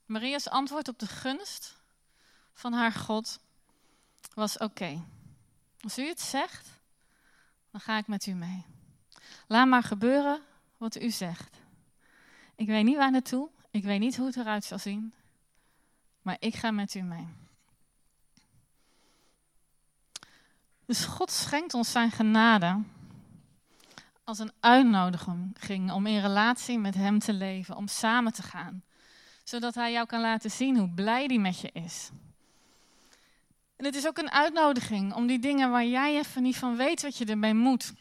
Maria's 0.05 0.49
antwoord 0.49 0.87
op 0.87 0.99
de 0.99 1.07
gunst 1.07 1.81
van 2.53 2.73
haar 2.73 2.91
God 2.91 3.39
was: 4.33 4.57
Oké, 4.57 5.03
als 5.79 5.97
u 5.97 6.07
het 6.07 6.21
zegt, 6.21 6.69
dan 7.71 7.81
ga 7.81 7.97
ik 7.97 8.07
met 8.07 8.25
u 8.25 8.33
mee. 8.33 8.65
Laat 9.47 9.67
maar 9.67 9.83
gebeuren 9.83 10.41
wat 10.77 11.01
u 11.01 11.09
zegt. 11.09 11.57
Ik 12.55 12.67
weet 12.67 12.83
niet 12.83 12.97
waar 12.97 13.11
naartoe, 13.11 13.49
ik 13.71 13.83
weet 13.83 13.99
niet 13.99 14.17
hoe 14.17 14.25
het 14.25 14.35
eruit 14.35 14.63
zal 14.63 14.79
zien, 14.79 15.13
maar 16.21 16.37
ik 16.39 16.55
ga 16.55 16.71
met 16.71 16.93
u 16.93 17.01
mee. 17.01 17.27
Dus 20.85 21.05
God 21.05 21.31
schenkt 21.31 21.73
ons 21.73 21.91
zijn 21.91 22.11
genade 22.11 22.83
als 24.23 24.39
een 24.39 24.51
uitnodiging 24.59 25.91
om 25.91 26.05
in 26.05 26.19
relatie 26.19 26.79
met 26.79 26.95
Hem 26.95 27.19
te 27.19 27.33
leven, 27.33 27.75
om 27.75 27.87
samen 27.87 28.33
te 28.33 28.43
gaan, 28.43 28.83
zodat 29.45 29.75
Hij 29.75 29.91
jou 29.91 30.05
kan 30.05 30.21
laten 30.21 30.51
zien 30.51 30.77
hoe 30.77 30.89
blij 30.89 31.25
Hij 31.25 31.37
met 31.37 31.59
je 31.59 31.69
is. 31.73 32.09
En 33.75 33.85
het 33.85 33.95
is 33.95 34.07
ook 34.07 34.17
een 34.17 34.31
uitnodiging 34.31 35.13
om 35.13 35.27
die 35.27 35.39
dingen 35.39 35.71
waar 35.71 35.85
jij 35.85 36.17
even 36.17 36.43
niet 36.43 36.55
van 36.55 36.75
weet 36.75 37.01
wat 37.01 37.17
je 37.17 37.25
ermee 37.25 37.53
moet, 37.53 37.93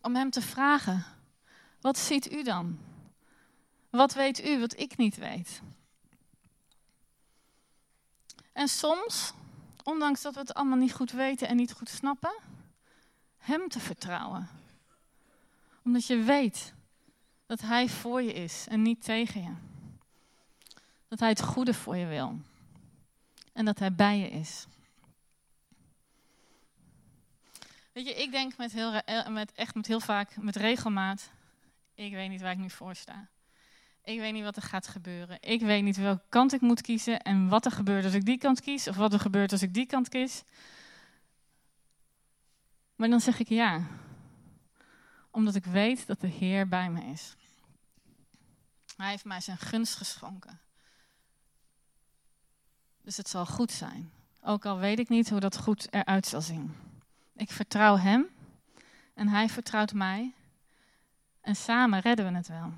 om 0.00 0.14
Hem 0.14 0.30
te 0.30 0.42
vragen, 0.42 1.04
wat 1.80 1.98
ziet 1.98 2.32
u 2.32 2.42
dan? 2.42 2.78
Wat 3.90 4.14
weet 4.14 4.46
u 4.46 4.58
wat 4.58 4.78
ik 4.78 4.96
niet 4.96 5.16
weet? 5.16 5.62
En 8.52 8.68
soms, 8.68 9.32
ondanks 9.82 10.22
dat 10.22 10.34
we 10.34 10.40
het 10.40 10.54
allemaal 10.54 10.78
niet 10.78 10.94
goed 10.94 11.10
weten 11.10 11.48
en 11.48 11.56
niet 11.56 11.72
goed 11.72 11.88
snappen, 11.88 12.34
Hem 13.38 13.68
te 13.68 13.80
vertrouwen. 13.80 14.48
Omdat 15.84 16.06
je 16.06 16.22
weet 16.22 16.74
dat 17.46 17.60
Hij 17.60 17.88
voor 17.88 18.22
je 18.22 18.32
is 18.32 18.66
en 18.68 18.82
niet 18.82 19.04
tegen 19.04 19.42
je. 19.42 19.71
Dat 21.12 21.20
Hij 21.20 21.30
het 21.30 21.42
goede 21.42 21.74
voor 21.74 21.96
je 21.96 22.06
wil. 22.06 22.40
En 23.52 23.64
dat 23.64 23.78
Hij 23.78 23.94
bij 23.94 24.18
je 24.18 24.30
is. 24.30 24.66
Weet 27.92 28.06
je, 28.06 28.14
ik 28.14 28.30
denk 28.30 28.56
met 28.56 28.72
heel, 28.72 28.92
eh, 28.92 29.28
met, 29.28 29.52
echt 29.52 29.74
met 29.74 29.86
heel 29.86 30.00
vaak, 30.00 30.36
met 30.36 30.56
regelmaat, 30.56 31.30
ik 31.94 32.12
weet 32.12 32.28
niet 32.28 32.40
waar 32.40 32.52
ik 32.52 32.58
nu 32.58 32.70
voor 32.70 32.94
sta. 32.94 33.28
Ik 34.04 34.18
weet 34.18 34.32
niet 34.32 34.42
wat 34.42 34.56
er 34.56 34.62
gaat 34.62 34.86
gebeuren. 34.86 35.36
Ik 35.40 35.60
weet 35.60 35.82
niet 35.82 35.96
welke 35.96 36.24
kant 36.28 36.52
ik 36.52 36.60
moet 36.60 36.80
kiezen 36.80 37.22
en 37.22 37.48
wat 37.48 37.64
er 37.64 37.72
gebeurt 37.72 38.04
als 38.04 38.14
ik 38.14 38.24
die 38.24 38.38
kant 38.38 38.60
kies 38.60 38.88
of 38.88 38.96
wat 38.96 39.12
er 39.12 39.20
gebeurt 39.20 39.52
als 39.52 39.62
ik 39.62 39.74
die 39.74 39.86
kant 39.86 40.08
kies. 40.08 40.42
Maar 42.96 43.08
dan 43.08 43.20
zeg 43.20 43.38
ik 43.38 43.48
ja, 43.48 43.86
omdat 45.30 45.54
ik 45.54 45.64
weet 45.64 46.06
dat 46.06 46.20
de 46.20 46.28
Heer 46.28 46.68
bij 46.68 46.90
me 46.90 47.04
is. 47.04 47.36
Hij 48.96 49.10
heeft 49.10 49.24
mij 49.24 49.40
zijn 49.40 49.58
gunst 49.58 49.94
geschonken. 49.94 50.60
Dus 53.02 53.16
het 53.16 53.28
zal 53.28 53.46
goed 53.46 53.72
zijn. 53.72 54.10
Ook 54.42 54.66
al 54.66 54.78
weet 54.78 54.98
ik 54.98 55.08
niet 55.08 55.30
hoe 55.30 55.40
dat 55.40 55.58
goed 55.58 55.92
eruit 55.92 56.26
zal 56.26 56.40
zien. 56.40 56.74
Ik 57.36 57.50
vertrouw 57.50 57.96
Hem 57.96 58.26
en 59.14 59.28
Hij 59.28 59.48
vertrouwt 59.48 59.92
mij. 59.92 60.32
En 61.40 61.56
samen 61.56 62.00
redden 62.00 62.30
we 62.30 62.36
het 62.36 62.48
wel. 62.48 62.72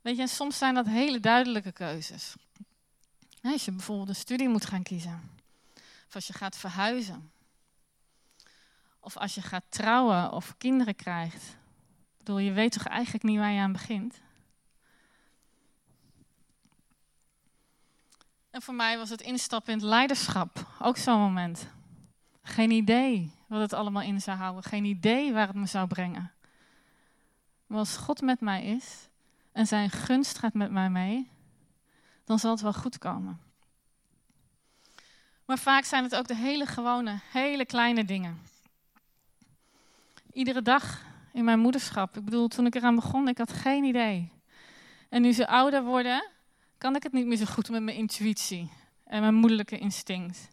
Weet 0.00 0.16
je, 0.16 0.22
en 0.22 0.28
soms 0.28 0.58
zijn 0.58 0.74
dat 0.74 0.86
hele 0.86 1.20
duidelijke 1.20 1.72
keuzes. 1.72 2.34
Als 3.42 3.64
je 3.64 3.72
bijvoorbeeld 3.72 4.08
een 4.08 4.14
studie 4.14 4.48
moet 4.48 4.66
gaan 4.66 4.82
kiezen. 4.82 5.30
Of 6.06 6.14
als 6.14 6.26
je 6.26 6.32
gaat 6.32 6.56
verhuizen. 6.56 7.30
Of 9.00 9.16
als 9.16 9.34
je 9.34 9.42
gaat 9.42 9.64
trouwen 9.68 10.32
of 10.32 10.54
kinderen 10.58 10.96
krijgt. 10.96 11.42
Ik 11.44 12.18
bedoel, 12.18 12.38
je 12.38 12.52
weet 12.52 12.72
toch 12.72 12.86
eigenlijk 12.86 13.24
niet 13.24 13.38
waar 13.38 13.50
je 13.50 13.60
aan 13.60 13.72
begint? 13.72 14.20
En 18.54 18.62
voor 18.62 18.74
mij 18.74 18.98
was 18.98 19.10
het 19.10 19.20
instappen 19.20 19.72
in 19.72 19.78
het 19.78 19.88
leiderschap 19.88 20.66
ook 20.78 20.96
zo'n 20.96 21.18
moment. 21.18 21.66
Geen 22.42 22.70
idee 22.70 23.32
wat 23.46 23.60
het 23.60 23.72
allemaal 23.72 24.02
in 24.02 24.20
zou 24.20 24.38
houden. 24.38 24.62
Geen 24.62 24.84
idee 24.84 25.32
waar 25.32 25.46
het 25.46 25.56
me 25.56 25.66
zou 25.66 25.86
brengen. 25.86 26.32
Maar 27.66 27.78
als 27.78 27.96
God 27.96 28.20
met 28.20 28.40
mij 28.40 28.64
is 28.64 29.08
en 29.52 29.66
zijn 29.66 29.90
gunst 29.90 30.38
gaat 30.38 30.54
met 30.54 30.70
mij 30.70 30.90
mee, 30.90 31.30
dan 32.24 32.38
zal 32.38 32.50
het 32.50 32.60
wel 32.60 32.72
goed 32.72 32.98
komen. 32.98 33.40
Maar 35.44 35.58
vaak 35.58 35.84
zijn 35.84 36.02
het 36.02 36.16
ook 36.16 36.26
de 36.26 36.36
hele 36.36 36.66
gewone, 36.66 37.18
hele 37.32 37.64
kleine 37.64 38.04
dingen. 38.04 38.42
Iedere 40.32 40.62
dag 40.62 41.02
in 41.32 41.44
mijn 41.44 41.58
moederschap. 41.58 42.16
Ik 42.16 42.24
bedoel, 42.24 42.48
toen 42.48 42.66
ik 42.66 42.74
eraan 42.74 42.94
begon, 42.94 43.28
ik 43.28 43.38
had 43.38 43.52
geen 43.52 43.84
idee. 43.84 44.32
En 45.08 45.22
nu 45.22 45.32
ze 45.32 45.46
ouder 45.46 45.82
worden, 45.82 46.32
kan 46.84 46.96
ik 46.96 47.02
het 47.02 47.12
niet 47.12 47.26
meer 47.26 47.36
zo 47.36 47.44
goed 47.44 47.68
met 47.68 47.82
mijn 47.82 47.96
intuïtie 47.96 48.70
en 49.04 49.20
mijn 49.20 49.34
moederlijke 49.34 49.78
instinct. 49.78 50.48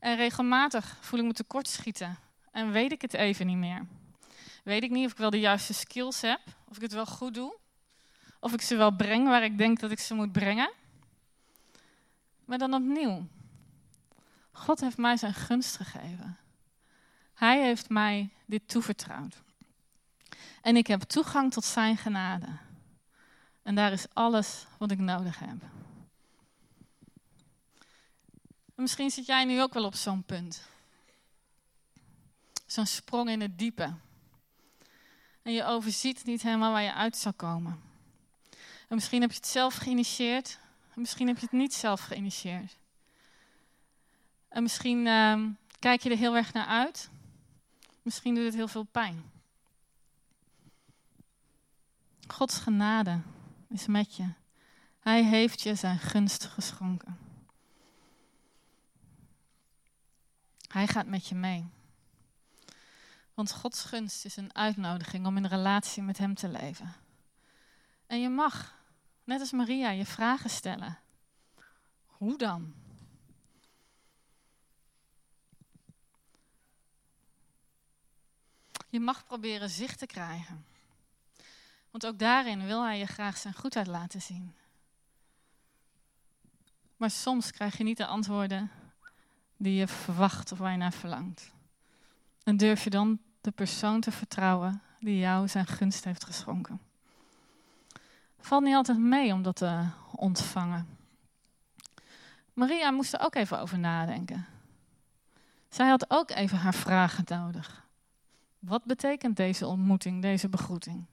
En 0.00 0.16
regelmatig 0.16 0.96
voel 1.00 1.20
ik 1.20 1.26
me 1.26 1.32
tekortschieten 1.32 2.18
en 2.50 2.72
weet 2.72 2.92
ik 2.92 3.02
het 3.02 3.14
even 3.14 3.46
niet 3.46 3.56
meer. 3.56 3.86
Weet 4.64 4.82
ik 4.82 4.90
niet 4.90 5.06
of 5.06 5.12
ik 5.12 5.18
wel 5.18 5.30
de 5.30 5.40
juiste 5.40 5.72
skills 5.72 6.20
heb, 6.20 6.40
of 6.68 6.76
ik 6.76 6.82
het 6.82 6.92
wel 6.92 7.06
goed 7.06 7.34
doe, 7.34 7.56
of 8.40 8.52
ik 8.52 8.60
ze 8.60 8.76
wel 8.76 8.96
breng 8.96 9.28
waar 9.28 9.44
ik 9.44 9.58
denk 9.58 9.80
dat 9.80 9.90
ik 9.90 9.98
ze 9.98 10.14
moet 10.14 10.32
brengen. 10.32 10.72
Maar 12.44 12.58
dan 12.58 12.74
opnieuw, 12.74 13.26
God 14.50 14.80
heeft 14.80 14.98
mij 14.98 15.16
zijn 15.16 15.34
gunst 15.34 15.76
gegeven. 15.76 16.38
Hij 17.34 17.62
heeft 17.62 17.88
mij 17.88 18.28
dit 18.46 18.68
toevertrouwd. 18.68 19.42
En 20.62 20.76
ik 20.76 20.86
heb 20.86 21.02
toegang 21.02 21.52
tot 21.52 21.64
zijn 21.64 21.96
genade. 21.96 22.46
En 23.62 23.74
daar 23.74 23.92
is 23.92 24.06
alles 24.12 24.66
wat 24.78 24.90
ik 24.90 24.98
nodig 24.98 25.38
heb. 25.38 25.62
misschien 28.74 29.10
zit 29.10 29.26
jij 29.26 29.44
nu 29.44 29.62
ook 29.62 29.72
wel 29.72 29.84
op 29.84 29.94
zo'n 29.94 30.22
punt. 30.22 30.62
Zo'n 32.66 32.86
sprong 32.86 33.30
in 33.30 33.40
het 33.40 33.58
diepe. 33.58 33.94
En 35.42 35.52
je 35.52 35.64
overziet 35.64 36.24
niet 36.24 36.42
helemaal 36.42 36.72
waar 36.72 36.82
je 36.82 36.94
uit 36.94 37.16
zou 37.16 37.34
komen. 37.34 37.80
En 38.88 38.94
misschien 38.94 39.20
heb 39.20 39.30
je 39.30 39.36
het 39.36 39.46
zelf 39.46 39.74
geïnitieerd. 39.74 40.58
En 40.94 41.00
misschien 41.00 41.26
heb 41.26 41.36
je 41.36 41.42
het 41.42 41.52
niet 41.52 41.74
zelf 41.74 42.00
geïnitieerd. 42.00 42.76
En 44.48 44.62
misschien 44.62 45.06
uh, 45.06 45.44
kijk 45.78 46.02
je 46.02 46.10
er 46.10 46.16
heel 46.16 46.36
erg 46.36 46.52
naar 46.52 46.66
uit. 46.66 47.10
Misschien 48.02 48.34
doet 48.34 48.44
het 48.44 48.54
heel 48.54 48.68
veel 48.68 48.82
pijn. 48.82 49.30
Gods 52.26 52.58
genade 52.58 53.20
is 53.72 53.86
met 53.86 54.16
je. 54.16 54.32
Hij 54.98 55.24
heeft 55.24 55.60
je 55.60 55.74
zijn 55.74 55.98
gunst 55.98 56.44
geschonken. 56.44 57.18
Hij 60.68 60.86
gaat 60.86 61.06
met 61.06 61.26
je 61.26 61.34
mee. 61.34 61.70
Want 63.34 63.52
Gods 63.52 63.84
gunst 63.84 64.24
is 64.24 64.36
een 64.36 64.54
uitnodiging 64.54 65.26
om 65.26 65.36
in 65.36 65.46
relatie 65.46 66.02
met 66.02 66.18
Hem 66.18 66.34
te 66.34 66.48
leven. 66.48 66.94
En 68.06 68.20
je 68.20 68.28
mag, 68.28 68.74
net 69.24 69.40
als 69.40 69.52
Maria, 69.52 69.90
je 69.90 70.06
vragen 70.06 70.50
stellen. 70.50 70.98
Hoe 72.06 72.38
dan? 72.38 72.74
Je 78.88 79.00
mag 79.00 79.24
proberen 79.24 79.70
zicht 79.70 79.98
te 79.98 80.06
krijgen. 80.06 80.71
Want 81.92 82.06
ook 82.06 82.18
daarin 82.18 82.66
wil 82.66 82.84
hij 82.84 82.98
je 82.98 83.06
graag 83.06 83.36
zijn 83.36 83.54
goedheid 83.54 83.86
laten 83.86 84.22
zien. 84.22 84.54
Maar 86.96 87.10
soms 87.10 87.50
krijg 87.50 87.78
je 87.78 87.84
niet 87.84 87.96
de 87.96 88.06
antwoorden 88.06 88.70
die 89.56 89.74
je 89.74 89.86
verwacht 89.86 90.52
of 90.52 90.58
waar 90.58 90.70
je 90.70 90.76
naar 90.76 90.92
verlangt. 90.92 91.52
En 92.44 92.56
durf 92.56 92.84
je 92.84 92.90
dan 92.90 93.18
de 93.40 93.50
persoon 93.50 94.00
te 94.00 94.12
vertrouwen 94.12 94.82
die 95.00 95.18
jou 95.18 95.48
zijn 95.48 95.66
gunst 95.66 96.04
heeft 96.04 96.24
geschonken. 96.24 96.80
Valt 98.40 98.64
niet 98.64 98.74
altijd 98.74 98.98
mee 98.98 99.32
om 99.32 99.42
dat 99.42 99.56
te 99.56 99.86
ontvangen. 100.16 100.98
Maria 102.52 102.90
moest 102.90 103.12
er 103.12 103.20
ook 103.20 103.34
even 103.34 103.60
over 103.60 103.78
nadenken. 103.78 104.46
Zij 105.68 105.88
had 105.88 106.10
ook 106.10 106.30
even 106.30 106.58
haar 106.58 106.74
vragen 106.74 107.24
nodig. 107.26 107.86
Wat 108.58 108.84
betekent 108.84 109.36
deze 109.36 109.66
ontmoeting, 109.66 110.22
deze 110.22 110.48
begroeting? 110.48 111.06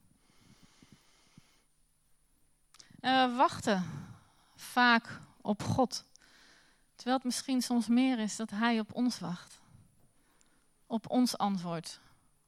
En 2.99 3.29
we 3.29 3.35
wachten 3.35 3.83
vaak 4.55 5.19
op 5.41 5.63
God. 5.63 6.05
Terwijl 6.95 7.17
het 7.17 7.25
misschien 7.25 7.61
soms 7.61 7.87
meer 7.87 8.19
is 8.19 8.35
dat 8.35 8.49
Hij 8.49 8.79
op 8.79 8.93
ons 8.93 9.19
wacht. 9.19 9.61
Op 10.87 11.09
ons 11.09 11.37
antwoord. 11.37 11.99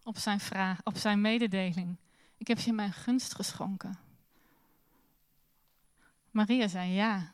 Op 0.04 0.18
zijn 0.18 0.40
vraag, 0.40 0.80
op 0.84 0.98
zijn 0.98 1.22
mededeling. 1.22 1.98
Ik 2.38 2.48
heb 2.48 2.60
je 2.60 2.74
mijn 2.74 2.94
gunst 2.94 3.36
geschonken. 3.36 4.00
Maria 6.32 6.68
zei 6.68 6.92
ja. 6.92 7.32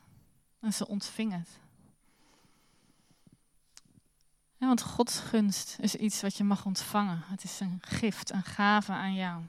En 0.60 0.72
ze 0.72 0.88
ontving 0.88 1.32
het. 1.32 1.48
want 4.58 4.82
Gods 4.82 5.18
gunst 5.18 5.76
is 5.80 5.94
iets 5.94 6.22
wat 6.22 6.36
je 6.36 6.44
mag 6.44 6.64
ontvangen. 6.64 7.22
Het 7.24 7.44
is 7.44 7.60
een 7.60 7.78
gift, 7.80 8.32
een 8.32 8.42
gave 8.42 8.92
aan 8.92 9.14
jou. 9.14 9.42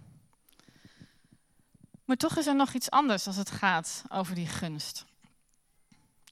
Maar 2.09 2.17
toch 2.17 2.37
is 2.37 2.47
er 2.47 2.55
nog 2.55 2.73
iets 2.73 2.89
anders 2.89 3.27
als 3.27 3.35
het 3.35 3.51
gaat 3.51 4.03
over 4.07 4.35
die 4.35 4.47
gunst. 4.47 5.05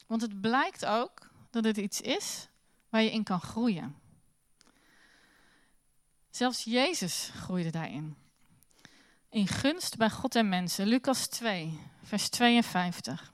Want 0.06 0.20
het 0.20 0.40
blijkt 0.40 0.84
ook 0.84 1.30
dat 1.50 1.64
het 1.64 1.76
iets 1.76 2.00
is 2.00 2.48
waar 2.88 3.02
je 3.02 3.12
in 3.12 3.22
kan 3.24 3.40
groeien. 3.40 3.96
Zelfs 6.30 6.64
Jezus 6.64 7.30
groeide 7.34 7.70
daarin. 7.70 8.16
In 9.28 9.46
gunst 9.46 9.96
bij 9.96 10.10
God 10.10 10.34
en 10.34 10.48
mensen. 10.48 10.86
Lucas 10.86 11.26
2, 11.26 11.80
vers 12.02 12.28
52. 12.28 13.32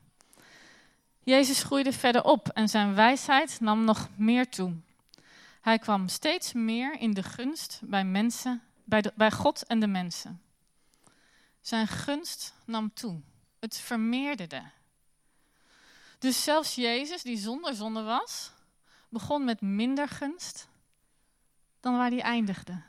Jezus 1.23 1.63
groeide 1.63 1.93
verder 1.93 2.25
op 2.25 2.49
en 2.49 2.69
zijn 2.69 2.95
wijsheid 2.95 3.61
nam 3.61 3.85
nog 3.85 4.09
meer 4.17 4.49
toe. 4.49 4.75
Hij 5.61 5.79
kwam 5.79 6.09
steeds 6.09 6.53
meer 6.53 7.01
in 7.01 7.13
de 7.13 7.23
gunst 7.23 7.81
bij 7.85 8.05
mensen, 8.05 8.63
bij, 8.85 9.05
bij 9.15 9.31
God 9.31 9.67
en 9.67 9.81
de 9.81 9.87
mensen. 9.87 10.44
Zijn 11.65 11.87
gunst 11.87 12.55
nam 12.65 12.95
toe. 12.95 13.21
Het 13.59 13.77
vermeerderde. 13.77 14.63
Dus 16.19 16.43
zelfs 16.43 16.75
Jezus, 16.75 17.23
die 17.23 17.37
zonder 17.37 17.75
zonde 17.75 18.03
was, 18.03 18.51
begon 19.09 19.45
met 19.45 19.61
minder 19.61 20.09
gunst 20.09 20.69
dan 21.81 21.97
waar 21.97 22.11
hij 22.11 22.21
eindigde. 22.21 22.83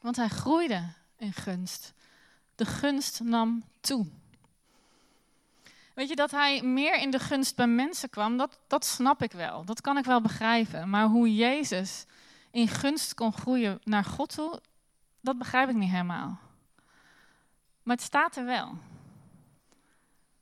Want 0.00 0.16
hij 0.16 0.28
groeide 0.28 0.92
in 1.16 1.32
gunst. 1.32 1.92
De 2.54 2.64
gunst 2.64 3.20
nam 3.20 3.64
toe. 3.80 4.06
Weet 5.94 6.08
je, 6.08 6.16
dat 6.16 6.30
hij 6.30 6.62
meer 6.62 6.94
in 6.94 7.10
de 7.10 7.18
gunst 7.18 7.56
bij 7.56 7.66
mensen 7.66 8.10
kwam, 8.10 8.36
dat, 8.36 8.58
dat 8.66 8.84
snap 8.84 9.22
ik 9.22 9.32
wel. 9.32 9.64
Dat 9.64 9.80
kan 9.80 9.98
ik 9.98 10.04
wel 10.04 10.20
begrijpen. 10.20 10.90
Maar 10.90 11.06
hoe 11.06 11.34
Jezus 11.34 12.04
in 12.50 12.68
gunst 12.68 13.14
kon 13.14 13.32
groeien 13.32 13.80
naar 13.84 14.04
God 14.04 14.34
toe, 14.34 14.60
dat 15.22 15.38
begrijp 15.38 15.68
ik 15.68 15.74
niet 15.74 15.90
helemaal. 15.90 16.38
Maar 17.82 17.96
het 17.96 18.04
staat 18.04 18.36
er 18.36 18.44
wel. 18.44 18.78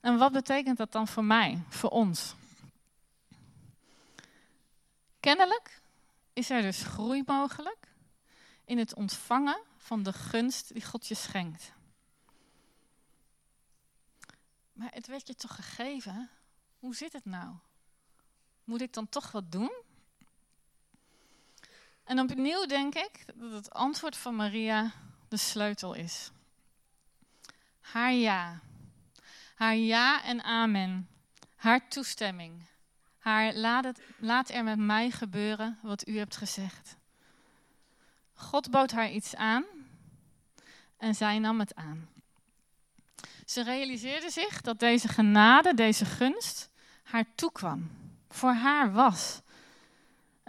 En 0.01 0.19
wat 0.19 0.33
betekent 0.33 0.77
dat 0.77 0.93
dan 0.93 1.09
voor 1.09 1.25
mij, 1.25 1.63
voor 1.69 1.91
ons? 1.91 2.35
Kennelijk 5.21 5.83
is 6.33 6.51
er 6.51 6.63
dus 6.63 6.83
groei 6.83 7.23
mogelijk 7.27 7.89
in 8.65 8.79
het 8.79 8.95
ontvangen 8.95 9.61
van 9.77 10.03
de 10.03 10.13
gunst 10.13 10.73
die 10.73 10.85
God 10.85 11.07
je 11.07 11.15
schenkt. 11.15 11.73
Maar 14.73 14.93
het 14.93 15.07
werd 15.07 15.27
je 15.27 15.35
toch 15.35 15.55
gegeven? 15.55 16.31
Hoe 16.79 16.95
zit 16.95 17.13
het 17.13 17.25
nou? 17.25 17.55
Moet 18.65 18.81
ik 18.81 18.93
dan 18.93 19.09
toch 19.09 19.31
wat 19.33 19.53
doen? 19.53 19.73
En 22.11 22.21
opnieuw 22.21 22.67
denk 22.67 22.95
ik 22.95 23.25
dat 23.35 23.53
het 23.53 23.73
antwoord 23.73 24.17
van 24.17 24.35
Maria 24.37 24.93
de 25.29 25.37
sleutel 25.37 25.95
is. 25.95 26.31
Haar 27.81 28.13
ja. 28.13 28.61
Haar 29.55 29.77
ja 29.77 30.23
en 30.23 30.43
amen. 30.43 31.09
Haar 31.57 31.89
toestemming. 31.89 32.63
Haar 33.19 33.55
laat, 33.55 33.85
het, 33.85 34.01
laat 34.19 34.49
er 34.49 34.65
met 34.65 34.79
mij 34.79 35.11
gebeuren 35.11 35.79
wat 35.83 36.09
u 36.09 36.19
hebt 36.19 36.37
gezegd. 36.37 36.97
God 38.35 38.71
bood 38.71 38.91
haar 38.91 39.11
iets 39.11 39.37
aan 39.37 39.65
en 40.97 41.15
zij 41.15 41.39
nam 41.39 41.59
het 41.59 41.75
aan. 41.75 42.09
Ze 43.45 43.63
realiseerde 43.63 44.31
zich 44.31 44.61
dat 44.61 44.79
deze 44.79 45.09
genade, 45.09 45.75
deze 45.75 46.05
gunst, 46.05 46.71
haar 47.03 47.25
toekwam, 47.35 47.91
voor 48.29 48.53
haar 48.53 48.93
was. 48.93 49.41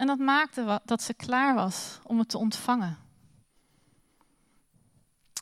En 0.02 0.08
dat 0.08 0.18
maakte 0.18 0.80
dat 0.84 1.02
ze 1.02 1.14
klaar 1.14 1.54
was 1.54 1.98
om 2.02 2.18
het 2.18 2.28
te 2.28 2.38
ontvangen. 2.38 2.98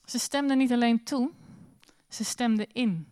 Ze 0.04 0.18
stemde 0.18 0.54
niet 0.54 0.72
alleen 0.72 1.04
toe, 1.04 1.30
ze 2.08 2.24
stemde 2.24 2.68
in. 2.72 3.08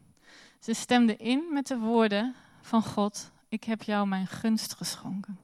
Ze 0.58 0.72
stemde 0.74 1.16
in 1.16 1.52
met 1.52 1.66
de 1.66 1.78
woorden 1.78 2.34
van 2.62 2.82
God: 2.82 3.30
Ik 3.48 3.64
heb 3.64 3.82
jou 3.82 4.06
mijn 4.06 4.26
gunst 4.26 4.74
geschonken. 4.74 5.38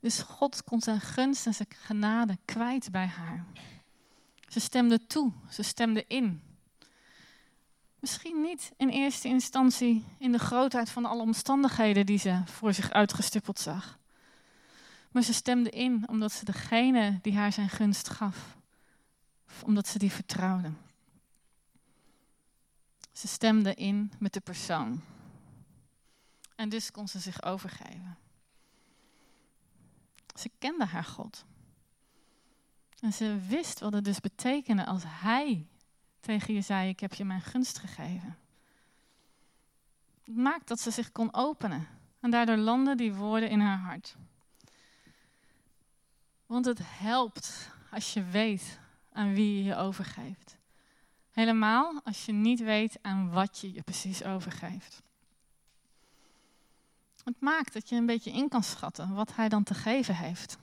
Dus 0.00 0.20
God 0.20 0.64
kon 0.64 0.80
zijn 0.80 1.00
gunst 1.00 1.46
en 1.46 1.54
zijn 1.54 1.68
genade 1.70 2.38
kwijt 2.44 2.90
bij 2.90 3.06
haar. 3.06 3.44
Ze 4.48 4.60
stemde 4.60 5.06
toe, 5.06 5.32
ze 5.50 5.62
stemde 5.62 6.04
in. 6.06 6.42
Misschien 8.04 8.40
niet 8.40 8.72
in 8.76 8.88
eerste 8.88 9.28
instantie 9.28 10.04
in 10.18 10.32
de 10.32 10.38
grootheid 10.38 10.90
van 10.90 11.04
alle 11.04 11.22
omstandigheden 11.22 12.06
die 12.06 12.18
ze 12.18 12.42
voor 12.44 12.72
zich 12.72 12.90
uitgestippeld 12.90 13.58
zag. 13.58 13.98
Maar 15.10 15.22
ze 15.22 15.32
stemde 15.32 15.70
in 15.70 16.08
omdat 16.08 16.32
ze 16.32 16.44
degene 16.44 17.18
die 17.22 17.36
haar 17.36 17.52
zijn 17.52 17.68
gunst 17.68 18.08
gaf, 18.08 18.56
omdat 19.62 19.86
ze 19.86 19.98
die 19.98 20.12
vertrouwde. 20.12 20.72
Ze 23.12 23.28
stemde 23.28 23.74
in 23.74 24.12
met 24.18 24.32
de 24.32 24.40
persoon. 24.40 25.00
En 26.54 26.68
dus 26.68 26.90
kon 26.90 27.08
ze 27.08 27.18
zich 27.18 27.42
overgeven. 27.42 28.18
Ze 30.38 30.50
kende 30.58 30.84
haar 30.84 31.04
God. 31.04 31.44
En 33.00 33.12
ze 33.12 33.38
wist 33.48 33.80
wat 33.80 33.92
het 33.92 34.04
dus 34.04 34.20
betekende 34.20 34.86
als 34.86 35.02
hij 35.06 35.66
tegen 36.24 36.54
je 36.54 36.60
zei: 36.60 36.88
Ik 36.88 37.00
heb 37.00 37.14
je 37.14 37.24
mijn 37.24 37.40
gunst 37.40 37.78
gegeven. 37.78 38.36
Het 40.24 40.36
maakt 40.36 40.68
dat 40.68 40.80
ze 40.80 40.90
zich 40.90 41.12
kon 41.12 41.34
openen. 41.34 41.88
En 42.20 42.30
daardoor 42.30 42.56
landden 42.56 42.96
die 42.96 43.14
woorden 43.14 43.48
in 43.48 43.60
haar 43.60 43.78
hart. 43.78 44.16
Want 46.46 46.64
het 46.64 46.80
helpt 46.82 47.70
als 47.90 48.12
je 48.12 48.24
weet 48.24 48.78
aan 49.12 49.34
wie 49.34 49.56
je 49.56 49.64
je 49.64 49.76
overgeeft. 49.76 50.56
Helemaal 51.30 52.00
als 52.04 52.26
je 52.26 52.32
niet 52.32 52.60
weet 52.60 52.98
aan 53.02 53.30
wat 53.30 53.58
je 53.58 53.72
je 53.72 53.82
precies 53.82 54.24
overgeeft. 54.24 55.02
Het 57.24 57.40
maakt 57.40 57.72
dat 57.72 57.88
je 57.88 57.96
een 57.96 58.06
beetje 58.06 58.30
in 58.30 58.48
kan 58.48 58.62
schatten 58.62 59.14
wat 59.14 59.36
hij 59.36 59.48
dan 59.48 59.62
te 59.62 59.74
geven 59.74 60.16
heeft. 60.16 60.58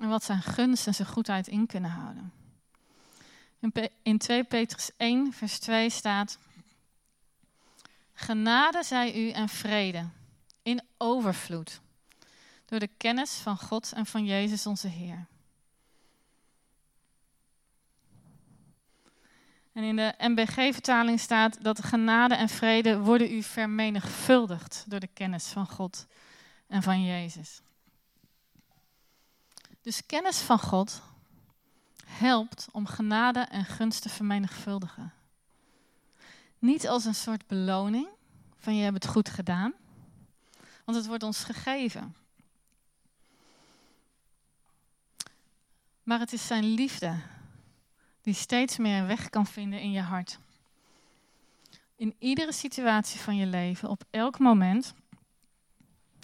En 0.00 0.08
wat 0.08 0.24
zijn 0.24 0.42
gunst 0.42 0.86
en 0.86 0.94
zijn 0.94 1.08
goedheid 1.08 1.48
in 1.48 1.66
kunnen 1.66 1.90
houden. 1.90 2.32
In 4.02 4.18
2 4.18 4.44
Petrus 4.44 4.90
1, 4.96 5.32
vers 5.32 5.58
2 5.58 5.90
staat: 5.90 6.38
Genade 8.12 8.82
zij 8.82 9.26
u 9.26 9.30
en 9.30 9.48
vrede 9.48 10.08
in 10.62 10.82
overvloed 10.96 11.80
door 12.64 12.78
de 12.78 12.90
kennis 12.96 13.34
van 13.34 13.58
God 13.58 13.92
en 13.92 14.06
van 14.06 14.24
Jezus 14.24 14.66
onze 14.66 14.88
Heer. 14.88 15.26
En 19.72 19.82
in 19.82 19.96
de 19.96 20.14
MBG-vertaling 20.18 21.20
staat 21.20 21.62
dat 21.62 21.84
genade 21.84 22.34
en 22.34 22.48
vrede 22.48 22.98
worden 22.98 23.32
u 23.32 23.42
vermenigvuldigd 23.42 24.84
door 24.86 25.00
de 25.00 25.06
kennis 25.06 25.46
van 25.46 25.66
God 25.66 26.06
en 26.66 26.82
van 26.82 27.04
Jezus. 27.04 27.60
Dus 29.80 30.06
kennis 30.06 30.38
van 30.38 30.58
God 30.58 31.02
helpt 32.06 32.68
om 32.72 32.86
genade 32.86 33.40
en 33.40 33.64
gunst 33.64 34.02
te 34.02 34.08
vermenigvuldigen. 34.08 35.12
Niet 36.58 36.88
als 36.88 37.04
een 37.04 37.14
soort 37.14 37.46
beloning 37.46 38.08
van 38.58 38.76
je 38.76 38.82
hebt 38.82 39.02
het 39.02 39.12
goed 39.12 39.28
gedaan, 39.28 39.72
want 40.84 40.98
het 40.98 41.06
wordt 41.06 41.22
ons 41.22 41.44
gegeven. 41.44 42.16
Maar 46.02 46.18
het 46.18 46.32
is 46.32 46.46
zijn 46.46 46.64
liefde 46.64 47.16
die 48.22 48.34
steeds 48.34 48.76
meer 48.76 49.06
weg 49.06 49.30
kan 49.30 49.46
vinden 49.46 49.80
in 49.80 49.90
je 49.90 50.00
hart. 50.00 50.38
In 51.96 52.14
iedere 52.18 52.52
situatie 52.52 53.20
van 53.20 53.36
je 53.36 53.46
leven, 53.46 53.88
op 53.88 54.04
elk 54.10 54.38
moment, 54.38 54.94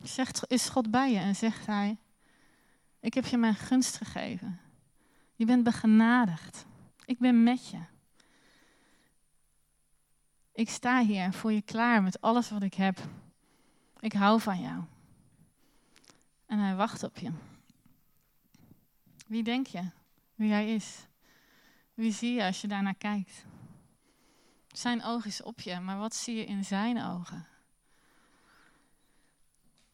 zegt, 0.03 0.42
is 0.47 0.68
God 0.68 0.90
bij 0.90 1.12
je 1.12 1.18
en 1.18 1.37
zegt 1.37 1.66
Hij: 1.66 1.97
Ik 3.01 3.14
heb 3.14 3.27
je 3.27 3.37
mijn 3.37 3.55
gunst 3.55 3.97
gegeven. 3.97 4.61
Je 5.42 5.48
bent 5.48 5.64
begenadigd. 5.64 6.66
Ik 7.05 7.18
ben 7.18 7.42
met 7.42 7.68
je. 7.68 7.78
Ik 10.52 10.70
sta 10.70 11.05
hier 11.05 11.33
voor 11.33 11.52
je 11.52 11.62
klaar 11.62 12.02
met 12.02 12.20
alles 12.20 12.50
wat 12.50 12.62
ik 12.62 12.74
heb. 12.74 12.98
Ik 14.00 14.12
hou 14.12 14.40
van 14.40 14.61
jou. 14.61 14.83
En 16.46 16.59
hij 16.59 16.74
wacht 16.74 17.02
op 17.02 17.18
je. 17.18 17.31
Wie 19.26 19.42
denk 19.42 19.66
je 19.66 19.83
wie 20.35 20.52
hij 20.52 20.74
is? 20.74 21.07
Wie 21.94 22.12
zie 22.12 22.35
je 22.35 22.44
als 22.44 22.61
je 22.61 22.68
daarnaar 22.68 22.94
kijkt? 22.94 23.44
Zijn 24.68 25.02
oog 25.05 25.24
is 25.24 25.42
op 25.42 25.61
je, 25.61 25.81
maar 25.81 25.98
wat 25.98 26.14
zie 26.14 26.37
je 26.37 26.44
in 26.44 26.64
zijn 26.64 27.02
ogen? 27.02 27.46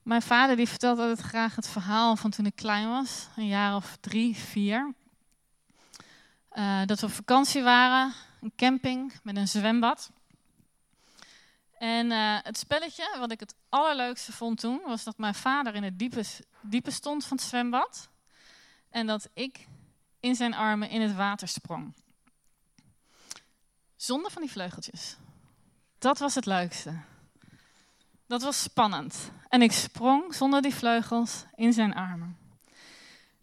Mijn 0.02 0.22
vader 0.22 0.56
die 0.56 0.68
vertelt 0.68 0.98
altijd 0.98 1.20
graag 1.20 1.56
het 1.56 1.68
verhaal 1.68 2.16
van 2.16 2.30
toen 2.30 2.46
ik 2.46 2.56
klein 2.56 2.88
was, 2.88 3.28
een 3.36 3.46
jaar 3.46 3.76
of 3.76 3.96
drie, 4.00 4.36
vier. 4.36 4.94
Uh, 6.58 6.80
dat 6.86 7.00
we 7.00 7.06
op 7.06 7.12
vakantie 7.12 7.62
waren, 7.62 8.14
een 8.40 8.52
camping 8.56 9.12
met 9.22 9.36
een 9.36 9.48
zwembad. 9.48 10.10
En 11.78 12.10
uh, 12.10 12.38
het 12.42 12.58
spelletje, 12.58 13.16
wat 13.18 13.30
ik 13.30 13.40
het 13.40 13.54
allerleukste 13.68 14.32
vond 14.32 14.60
toen, 14.60 14.80
was 14.84 15.04
dat 15.04 15.18
mijn 15.18 15.34
vader 15.34 15.74
in 15.74 15.82
het 15.82 15.98
diepe 16.62 16.90
stond 16.90 17.24
van 17.24 17.36
het 17.36 17.46
zwembad. 17.46 18.08
En 18.90 19.06
dat 19.06 19.28
ik 19.34 19.66
in 20.20 20.34
zijn 20.34 20.54
armen 20.54 20.90
in 20.90 21.00
het 21.00 21.14
water 21.14 21.48
sprong. 21.48 21.94
Zonder 23.96 24.30
van 24.30 24.42
die 24.42 24.50
vleugeltjes. 24.50 25.16
Dat 25.98 26.18
was 26.18 26.34
het 26.34 26.46
leukste. 26.46 27.00
Dat 28.26 28.42
was 28.42 28.62
spannend. 28.62 29.30
En 29.48 29.62
ik 29.62 29.72
sprong 29.72 30.34
zonder 30.34 30.62
die 30.62 30.74
vleugels 30.74 31.44
in 31.54 31.72
zijn 31.72 31.94
armen. 31.94 32.38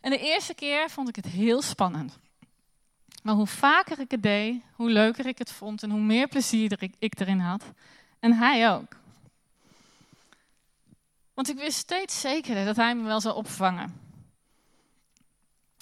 En 0.01 0.09
de 0.09 0.19
eerste 0.19 0.53
keer 0.53 0.89
vond 0.89 1.09
ik 1.09 1.15
het 1.15 1.25
heel 1.25 1.61
spannend. 1.61 2.17
Maar 3.25 3.35
hoe 3.35 3.47
vaker 3.47 3.99
ik 3.99 4.11
het 4.11 4.23
deed, 4.23 4.61
hoe 4.73 4.89
leuker 4.89 5.25
ik 5.25 5.37
het 5.37 5.51
vond 5.51 5.83
en 5.83 5.89
hoe 5.89 5.99
meer 5.99 6.27
plezier 6.27 6.83
ik, 6.99 7.19
erin 7.19 7.39
had. 7.39 7.63
En 8.19 8.33
hij 8.33 8.71
ook. 8.71 8.95
Want 11.33 11.49
ik 11.49 11.57
wist 11.57 11.77
steeds 11.77 12.19
zekerder 12.19 12.65
dat 12.65 12.75
hij 12.75 12.95
me 12.95 13.03
wel 13.03 13.21
zou 13.21 13.35
opvangen. 13.35 14.01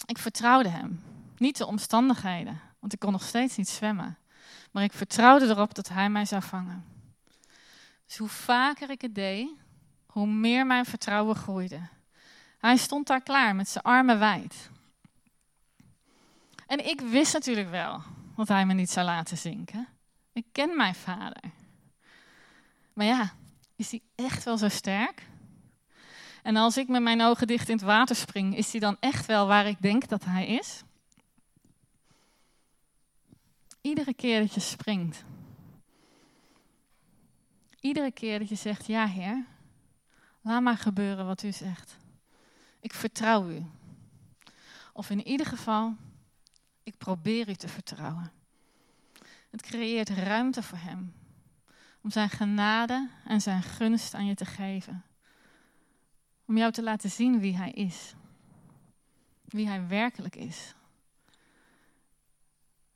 Ik 0.06 0.18
vertrouwde 0.18 0.70
hem. 0.70 1.04
Niet 1.38 1.58
de 1.58 1.66
omstandigheden, 1.66 2.62
want 2.80 2.94
ik 2.94 3.00
kon 3.00 3.12
nog 3.12 3.24
steeds 3.24 3.56
niet 3.56 3.70
zwemmen. 3.70 4.18
Maar 4.72 4.84
ik 4.84 4.94
vertrouwde 4.94 5.46
erop 5.48 5.74
dat 5.74 5.90
hij 5.90 6.10
mij 6.10 6.26
zou 6.26 6.42
vangen. 6.42 6.86
Dus 8.06 8.18
hoe 8.18 8.30
vaker 8.30 8.90
ik 8.90 9.02
het 9.02 9.16
deed, 9.16 9.50
hoe 10.06 10.28
meer 10.28 10.66
mijn 10.66 10.86
vertrouwen 10.86 11.36
groeide. 11.36 11.80
Hij 12.58 12.78
stond 12.78 13.08
daar 13.08 13.22
klaar 13.22 13.56
met 13.56 13.70
zijn 13.70 13.84
armen 13.84 14.20
wijd. 14.20 14.72
En 16.74 16.86
ik 16.86 17.02
wist 17.02 17.34
natuurlijk 17.34 17.70
wel 17.70 18.02
dat 18.36 18.48
hij 18.48 18.66
me 18.66 18.74
niet 18.74 18.90
zou 18.90 19.06
laten 19.06 19.38
zinken. 19.38 19.88
Ik 20.32 20.46
ken 20.52 20.78
mijn 20.78 20.96
vader. 20.96 21.44
Maar 22.94 23.06
ja, 23.06 23.34
is 23.76 23.92
hij 23.92 24.02
echt 24.16 24.44
wel 24.44 24.58
zo 24.58 24.70
sterk? 24.70 25.28
En 26.44 26.56
als 26.56 26.78
ik 26.78 26.88
met 26.88 27.02
mijn 27.02 27.22
ogen 27.22 27.48
dicht 27.48 27.70
in 27.70 27.76
het 27.76 27.86
water 27.86 28.16
spring, 28.16 28.58
is 28.58 28.72
hij 28.72 28.80
dan 28.80 28.98
echt 29.00 29.26
wel 29.26 29.48
waar 29.48 29.68
ik 29.68 29.82
denk 29.82 30.08
dat 30.08 30.26
hij 30.26 30.48
is? 30.48 30.84
Iedere 33.82 34.14
keer 34.14 34.40
dat 34.40 34.54
je 34.54 34.60
springt, 34.60 35.24
iedere 37.80 38.12
keer 38.12 38.40
dat 38.40 38.50
je 38.50 38.56
zegt, 38.56 38.86
ja 38.86 39.08
Heer, 39.08 39.46
laat 40.42 40.62
maar 40.62 40.78
gebeuren 40.78 41.26
wat 41.26 41.44
u 41.44 41.52
zegt. 41.52 41.98
Ik 42.80 42.94
vertrouw 42.94 43.50
u. 43.50 43.66
Of 44.94 45.10
in 45.10 45.28
ieder 45.28 45.46
geval, 45.46 45.96
ik 46.84 46.98
probeer 46.98 47.50
u 47.50 47.54
te 47.54 47.68
vertrouwen. 47.68 48.32
Het 49.50 49.62
creëert 49.62 50.10
ruimte 50.10 50.64
voor 50.64 50.78
Hem 50.78 51.14
om 52.04 52.12
Zijn 52.12 52.30
genade 52.30 53.10
en 53.26 53.42
Zijn 53.42 53.64
gunst 53.64 54.14
aan 54.14 54.26
je 54.26 54.36
te 54.36 54.46
geven. 54.46 55.04
Om 56.46 56.58
jou 56.58 56.72
te 56.72 56.84
laten 56.84 57.10
zien 57.10 57.40
wie 57.40 57.58
Hij 57.58 57.72
is. 57.72 58.14
Wie 59.46 59.68
Hij 59.68 59.88
werkelijk 59.88 60.36
is. 60.36 60.74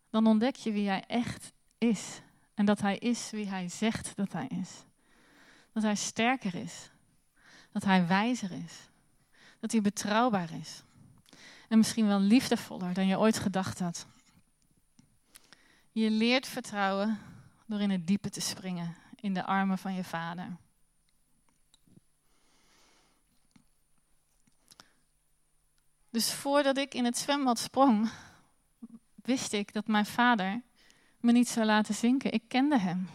Dan 0.10 0.28
ontdek 0.28 0.56
je 0.56 0.72
wie 0.72 0.88
Hij 0.88 1.04
echt 1.08 1.54
is. 1.78 2.22
En 2.54 2.66
dat 2.66 2.82
Hij 2.82 2.98
is 2.98 3.30
wie 3.32 3.48
Hij 3.48 3.70
zegt 3.70 4.16
dat 4.16 4.32
Hij 4.32 4.48
is. 4.48 4.84
Dat 5.72 5.84
Hij 5.84 5.96
sterker 5.96 6.56
is. 6.56 6.90
Dat 7.72 7.84
Hij 7.84 8.08
wijzer 8.08 8.52
is. 8.52 8.90
Dat 9.60 9.72
Hij 9.72 9.82
betrouwbaar 9.82 10.52
is. 10.52 10.84
En 11.68 11.78
misschien 11.78 12.08
wel 12.08 12.20
liefdevoller 12.20 12.94
dan 12.94 13.08
je 13.08 13.20
ooit 13.20 13.40
gedacht 13.40 13.80
had. 13.80 14.08
Je 15.92 16.10
leert 16.10 16.48
vertrouwen 16.48 17.20
door 17.66 17.80
in 17.80 17.90
het 17.90 18.08
diepe 18.08 18.30
te 18.30 18.42
springen, 18.42 18.96
in 19.16 19.34
de 19.34 19.44
armen 19.44 19.78
van 19.78 19.94
je 19.94 20.04
vader. 20.04 20.58
Dus 26.10 26.34
voordat 26.34 26.78
ik 26.78 26.94
in 26.94 27.06
het 27.06 27.18
zwembad 27.18 27.60
sprong, 27.60 28.10
wist 29.16 29.54
ik 29.54 29.74
dat 29.74 29.88
mijn 29.88 30.06
vader 30.06 30.62
me 31.20 31.32
niet 31.32 31.50
zou 31.50 31.66
laten 31.66 31.96
zinken. 31.96 32.34
Ik 32.34 32.44
kende 32.48 32.80
hem. 32.80 33.10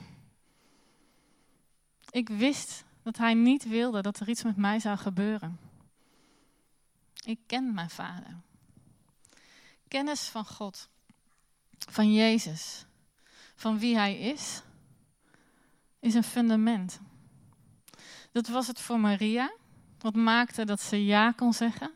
Ik 2.11 2.29
wist 2.29 2.85
dat 3.03 3.17
hij 3.17 3.35
niet 3.35 3.69
wilde 3.69 4.03
dat 4.03 4.21
er 4.21 4.29
iets 4.29 4.43
met 4.43 4.57
mij 4.57 4.79
zou 4.79 4.99
gebeuren. 4.99 5.59
Ik 7.25 7.39
ken 7.47 7.75
mijn 7.75 7.91
vader. 7.91 8.41
Kennis 9.89 10.29
van 10.29 10.47
God, 10.47 10.89
van 11.79 12.13
Jezus, 12.13 12.85
van 13.55 13.79
wie 13.79 13.97
Hij 13.97 14.19
is, 14.19 14.63
is 15.99 16.15
een 16.15 16.25
fundament. 16.25 17.01
Dat 18.33 18.49
was 18.49 18.67
het 18.67 18.81
voor 18.81 19.01
Maria, 19.01 19.53
wat 19.99 20.15
maakte 20.15 20.65
dat 20.65 20.81
ze 20.81 21.05
ja 21.05 21.33
kon 21.33 21.53
zeggen. 21.53 21.91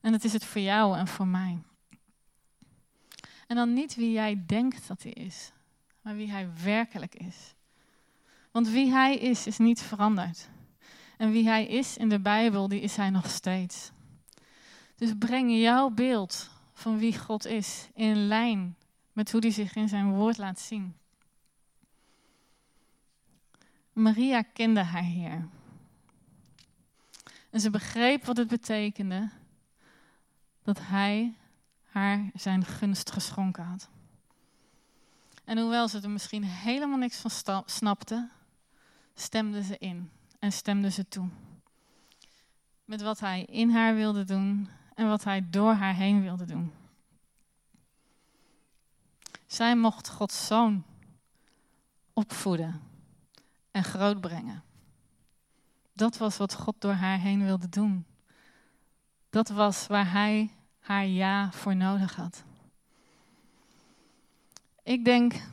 En 0.00 0.12
dat 0.12 0.24
is 0.24 0.32
het 0.32 0.44
voor 0.44 0.60
jou 0.60 0.98
en 0.98 1.08
voor 1.08 1.26
mij. 1.26 1.58
En 3.46 3.56
dan 3.56 3.72
niet 3.72 3.94
wie 3.94 4.12
jij 4.12 4.42
denkt 4.46 4.88
dat 4.88 5.02
hij 5.02 5.12
is, 5.12 5.52
maar 6.00 6.14
wie 6.14 6.30
hij 6.30 6.48
werkelijk 6.62 7.14
is. 7.14 7.54
Want 8.50 8.68
wie 8.68 8.90
hij 8.90 9.16
is, 9.16 9.46
is 9.46 9.58
niet 9.58 9.82
veranderd. 9.82 10.48
En 11.16 11.30
wie 11.30 11.46
hij 11.46 11.66
is 11.66 11.96
in 11.96 12.08
de 12.08 12.20
Bijbel, 12.20 12.68
die 12.68 12.80
is 12.80 12.96
hij 12.96 13.10
nog 13.10 13.30
steeds. 13.30 13.90
Dus 14.96 15.12
breng 15.18 15.60
jouw 15.60 15.90
beeld 15.90 16.50
van 16.72 16.98
wie 16.98 17.18
God 17.18 17.44
is 17.44 17.88
in 17.94 18.26
lijn 18.26 18.76
met 19.12 19.32
hoe 19.32 19.40
hij 19.40 19.50
zich 19.50 19.74
in 19.74 19.88
zijn 19.88 20.12
woord 20.12 20.38
laat 20.38 20.60
zien. 20.60 20.96
Maria 23.92 24.42
kende 24.42 24.82
haar 24.82 25.02
Heer. 25.02 25.48
En 27.50 27.60
ze 27.60 27.70
begreep 27.70 28.24
wat 28.24 28.36
het 28.36 28.48
betekende 28.48 29.30
dat 30.62 30.78
hij 30.80 31.34
haar 31.82 32.30
zijn 32.34 32.64
gunst 32.64 33.10
geschonken 33.10 33.64
had. 33.64 33.88
En 35.44 35.58
hoewel 35.58 35.88
ze 35.88 36.00
er 36.00 36.10
misschien 36.10 36.44
helemaal 36.44 36.98
niks 36.98 37.16
van 37.16 37.62
snapte, 37.66 38.28
stemde 39.14 39.62
ze 39.62 39.78
in 39.78 40.10
en 40.38 40.52
stemde 40.52 40.90
ze 40.90 41.08
toe. 41.08 41.28
Met 42.84 43.02
wat 43.02 43.20
hij 43.20 43.44
in 43.44 43.70
haar 43.70 43.94
wilde 43.94 44.24
doen 44.24 44.68
en 44.94 45.08
wat 45.08 45.24
hij 45.24 45.50
door 45.50 45.72
haar 45.72 45.94
heen 45.94 46.22
wilde 46.22 46.44
doen. 46.44 46.72
Zij 49.46 49.76
mocht 49.76 50.08
Gods 50.08 50.46
zoon 50.46 50.84
opvoeden 52.12 52.82
en 53.70 53.84
grootbrengen. 53.84 54.62
Dat 55.92 56.16
was 56.16 56.36
wat 56.36 56.54
God 56.54 56.74
door 56.78 56.92
haar 56.92 57.18
heen 57.18 57.44
wilde 57.44 57.68
doen. 57.68 58.06
Dat 59.30 59.48
was 59.48 59.86
waar 59.86 60.10
hij 60.12 60.50
haar 60.80 61.06
ja 61.06 61.52
voor 61.52 61.76
nodig 61.76 62.16
had. 62.16 62.44
Ik 64.82 65.04
denk 65.04 65.48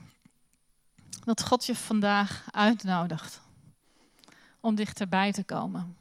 dat 1.24 1.44
God 1.44 1.66
je 1.66 1.76
vandaag 1.76 2.48
uitnodigt 2.52 3.42
om 4.60 4.76
dichterbij 4.76 5.32
te 5.32 5.44
komen 5.44 5.96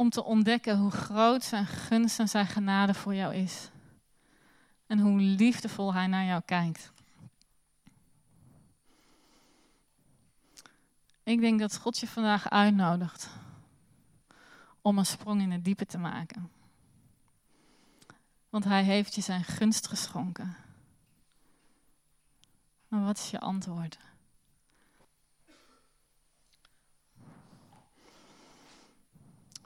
om 0.00 0.10
te 0.10 0.24
ontdekken 0.24 0.78
hoe 0.78 0.90
groot 0.90 1.44
zijn 1.44 1.66
gunst 1.66 2.18
en 2.18 2.28
zijn 2.28 2.46
genade 2.46 2.94
voor 2.94 3.14
jou 3.14 3.34
is. 3.34 3.70
En 4.86 4.98
hoe 4.98 5.20
liefdevol 5.20 5.94
hij 5.94 6.06
naar 6.06 6.24
jou 6.24 6.42
kijkt. 6.44 6.92
Ik 11.22 11.40
denk 11.40 11.60
dat 11.60 11.76
God 11.76 11.98
je 11.98 12.08
vandaag 12.08 12.50
uitnodigt 12.50 13.30
om 14.80 14.98
een 14.98 15.06
sprong 15.06 15.40
in 15.40 15.50
het 15.50 15.64
diepe 15.64 15.86
te 15.86 15.98
maken. 15.98 16.50
Want 18.48 18.64
hij 18.64 18.82
heeft 18.82 19.14
je 19.14 19.20
zijn 19.20 19.44
gunst 19.44 19.86
geschonken. 19.86 20.56
Maar 22.88 23.04
wat 23.04 23.18
is 23.18 23.30
je 23.30 23.40
antwoord? 23.40 23.98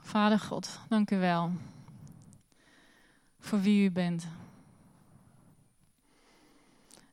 Vader 0.05 0.39
God, 0.39 0.79
dank 0.87 1.11
u 1.11 1.17
wel 1.17 1.51
voor 3.39 3.61
wie 3.61 3.85
u 3.85 3.91
bent. 3.91 4.27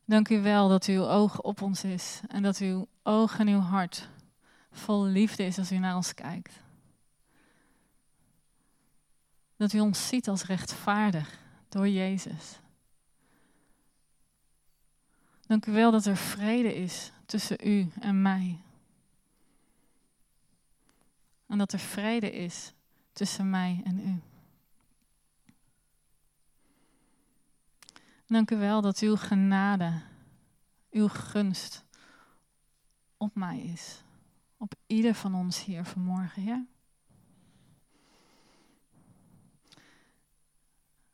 Dank 0.05 0.29
u 0.29 0.43
wel 0.43 0.69
dat 0.69 0.85
uw 0.85 1.03
oog 1.09 1.41
op 1.41 1.63
ons 1.63 1.85
is 1.85 2.21
en 2.29 2.43
dat 2.43 2.59
uw 2.59 2.87
oog 3.03 3.39
en 3.39 3.49
uw 3.49 3.59
hart 3.59 4.09
vol 4.71 5.05
liefde 5.05 5.45
is 5.45 5.59
als 5.59 5.73
u 5.73 5.79
naar 5.79 5.97
ons 5.97 6.15
kijkt. 6.15 6.61
Dat 9.57 9.73
u 9.73 9.81
ons 9.81 10.09
ziet 10.09 10.29
als 10.29 10.45
rechtvaardig 10.45 11.39
door 11.69 11.89
Jezus. 11.89 12.59
Dank 15.47 15.67
u 15.67 15.73
wel 15.73 15.91
dat 15.91 16.07
er 16.07 16.17
vrede 16.17 16.75
is 16.75 17.13
tussen 17.27 17.69
u 17.69 17.91
en 18.01 18.23
mij. 18.23 18.59
En 21.47 21.59
dat 21.59 21.73
er 21.73 21.79
vrede 21.79 22.33
is 22.33 22.73
tussen 23.13 23.51
mij 23.51 23.81
en 23.85 24.09
u. 24.09 24.21
Dank 28.27 28.51
u 28.51 28.57
wel 28.57 28.81
dat 28.81 28.99
uw 28.99 29.17
genade, 29.17 30.01
uw 30.91 31.09
gunst 31.09 31.85
op 33.17 33.35
mij 33.35 33.61
is. 33.61 34.03
Op 34.57 34.75
ieder 34.87 35.15
van 35.15 35.35
ons 35.35 35.65
hier 35.65 35.85
vanmorgen, 35.85 36.45
ja? 36.45 36.65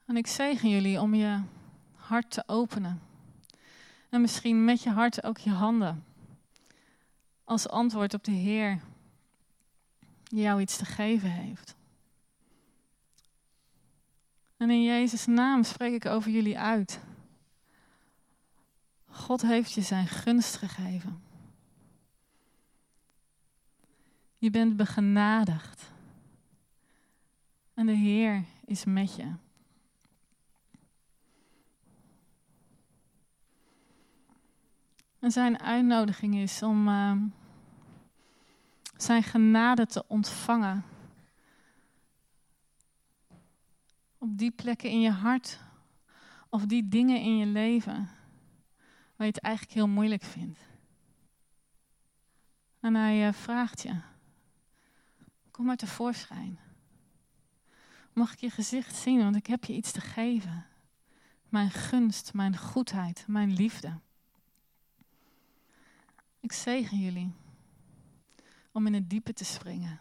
En 0.07 0.17
ik 0.17 0.27
zegen 0.27 0.69
jullie 0.69 1.01
om 1.01 1.15
je 1.15 1.43
hart 1.95 2.31
te 2.31 2.43
openen. 2.47 3.01
En 4.09 4.21
misschien 4.21 4.65
met 4.65 4.83
je 4.83 4.91
hart 4.91 5.25
ook 5.25 5.39
je 5.39 5.51
handen. 5.51 6.05
Als 7.45 7.69
antwoord 7.69 8.15
op 8.15 8.25
de 8.25 8.33
Heer 8.33 8.81
die 10.25 10.43
jou 10.43 10.61
iets 10.61 10.77
te 10.77 10.85
geven 10.85 11.31
heeft. 11.31 11.77
En 14.59 14.71
in 14.71 14.83
Jezus' 14.83 15.27
naam 15.27 15.65
spreek 15.65 15.93
ik 15.93 16.07
over 16.07 16.31
jullie 16.31 16.59
uit. 16.59 17.01
God 19.07 19.43
heeft 19.43 19.73
je 19.73 19.81
zijn 19.81 20.07
gunst 20.07 20.57
gegeven. 20.57 21.23
Je 24.39 24.51
bent 24.51 24.77
begenadigd. 24.77 25.93
En 27.75 27.87
de 27.87 27.93
Heer 27.93 28.45
is 28.65 28.85
met 28.85 29.17
je. 29.17 29.33
En 35.19 35.31
zijn 35.31 35.61
uitnodiging 35.61 36.35
is 36.35 36.63
om 36.63 36.89
uh, 36.89 37.13
zijn 38.97 39.23
genade 39.23 39.87
te 39.87 40.05
ontvangen. 40.07 40.85
Op 44.19 44.39
die 44.39 44.51
plekken 44.51 44.91
in 44.91 45.01
je 45.01 45.11
hart 45.11 45.61
of 46.49 46.67
die 46.67 46.89
dingen 46.89 47.21
in 47.21 47.37
je 47.37 47.47
leven 47.47 47.95
waar 49.17 49.27
je 49.27 49.33
het 49.33 49.39
eigenlijk 49.39 49.75
heel 49.75 49.89
moeilijk 49.89 50.23
vindt. 50.23 50.59
En 52.81 52.95
hij 52.95 53.27
uh, 53.27 53.33
vraagt 53.33 53.83
je, 53.83 54.01
kom 55.51 55.65
maar 55.65 55.77
tevoorschijn. 55.77 56.59
Mag 58.13 58.33
ik 58.33 58.39
je 58.39 58.51
gezicht 58.51 58.97
zien, 58.97 59.19
want 59.19 59.37
ik 59.37 59.47
heb 59.47 59.65
je 59.65 59.75
iets 59.75 59.93
te 59.93 60.01
geven. 60.01 60.67
Mijn 61.49 61.71
gunst, 61.71 62.35
mijn 62.35 62.57
goedheid, 62.57 63.25
mijn 63.27 63.53
liefde. 63.53 63.99
Ik 66.41 66.53
zegen 66.53 66.99
jullie 66.99 67.33
om 68.73 68.87
in 68.87 68.95
het 68.95 69.11
diepe 69.11 69.33
te 69.33 69.45
springen. 69.45 70.01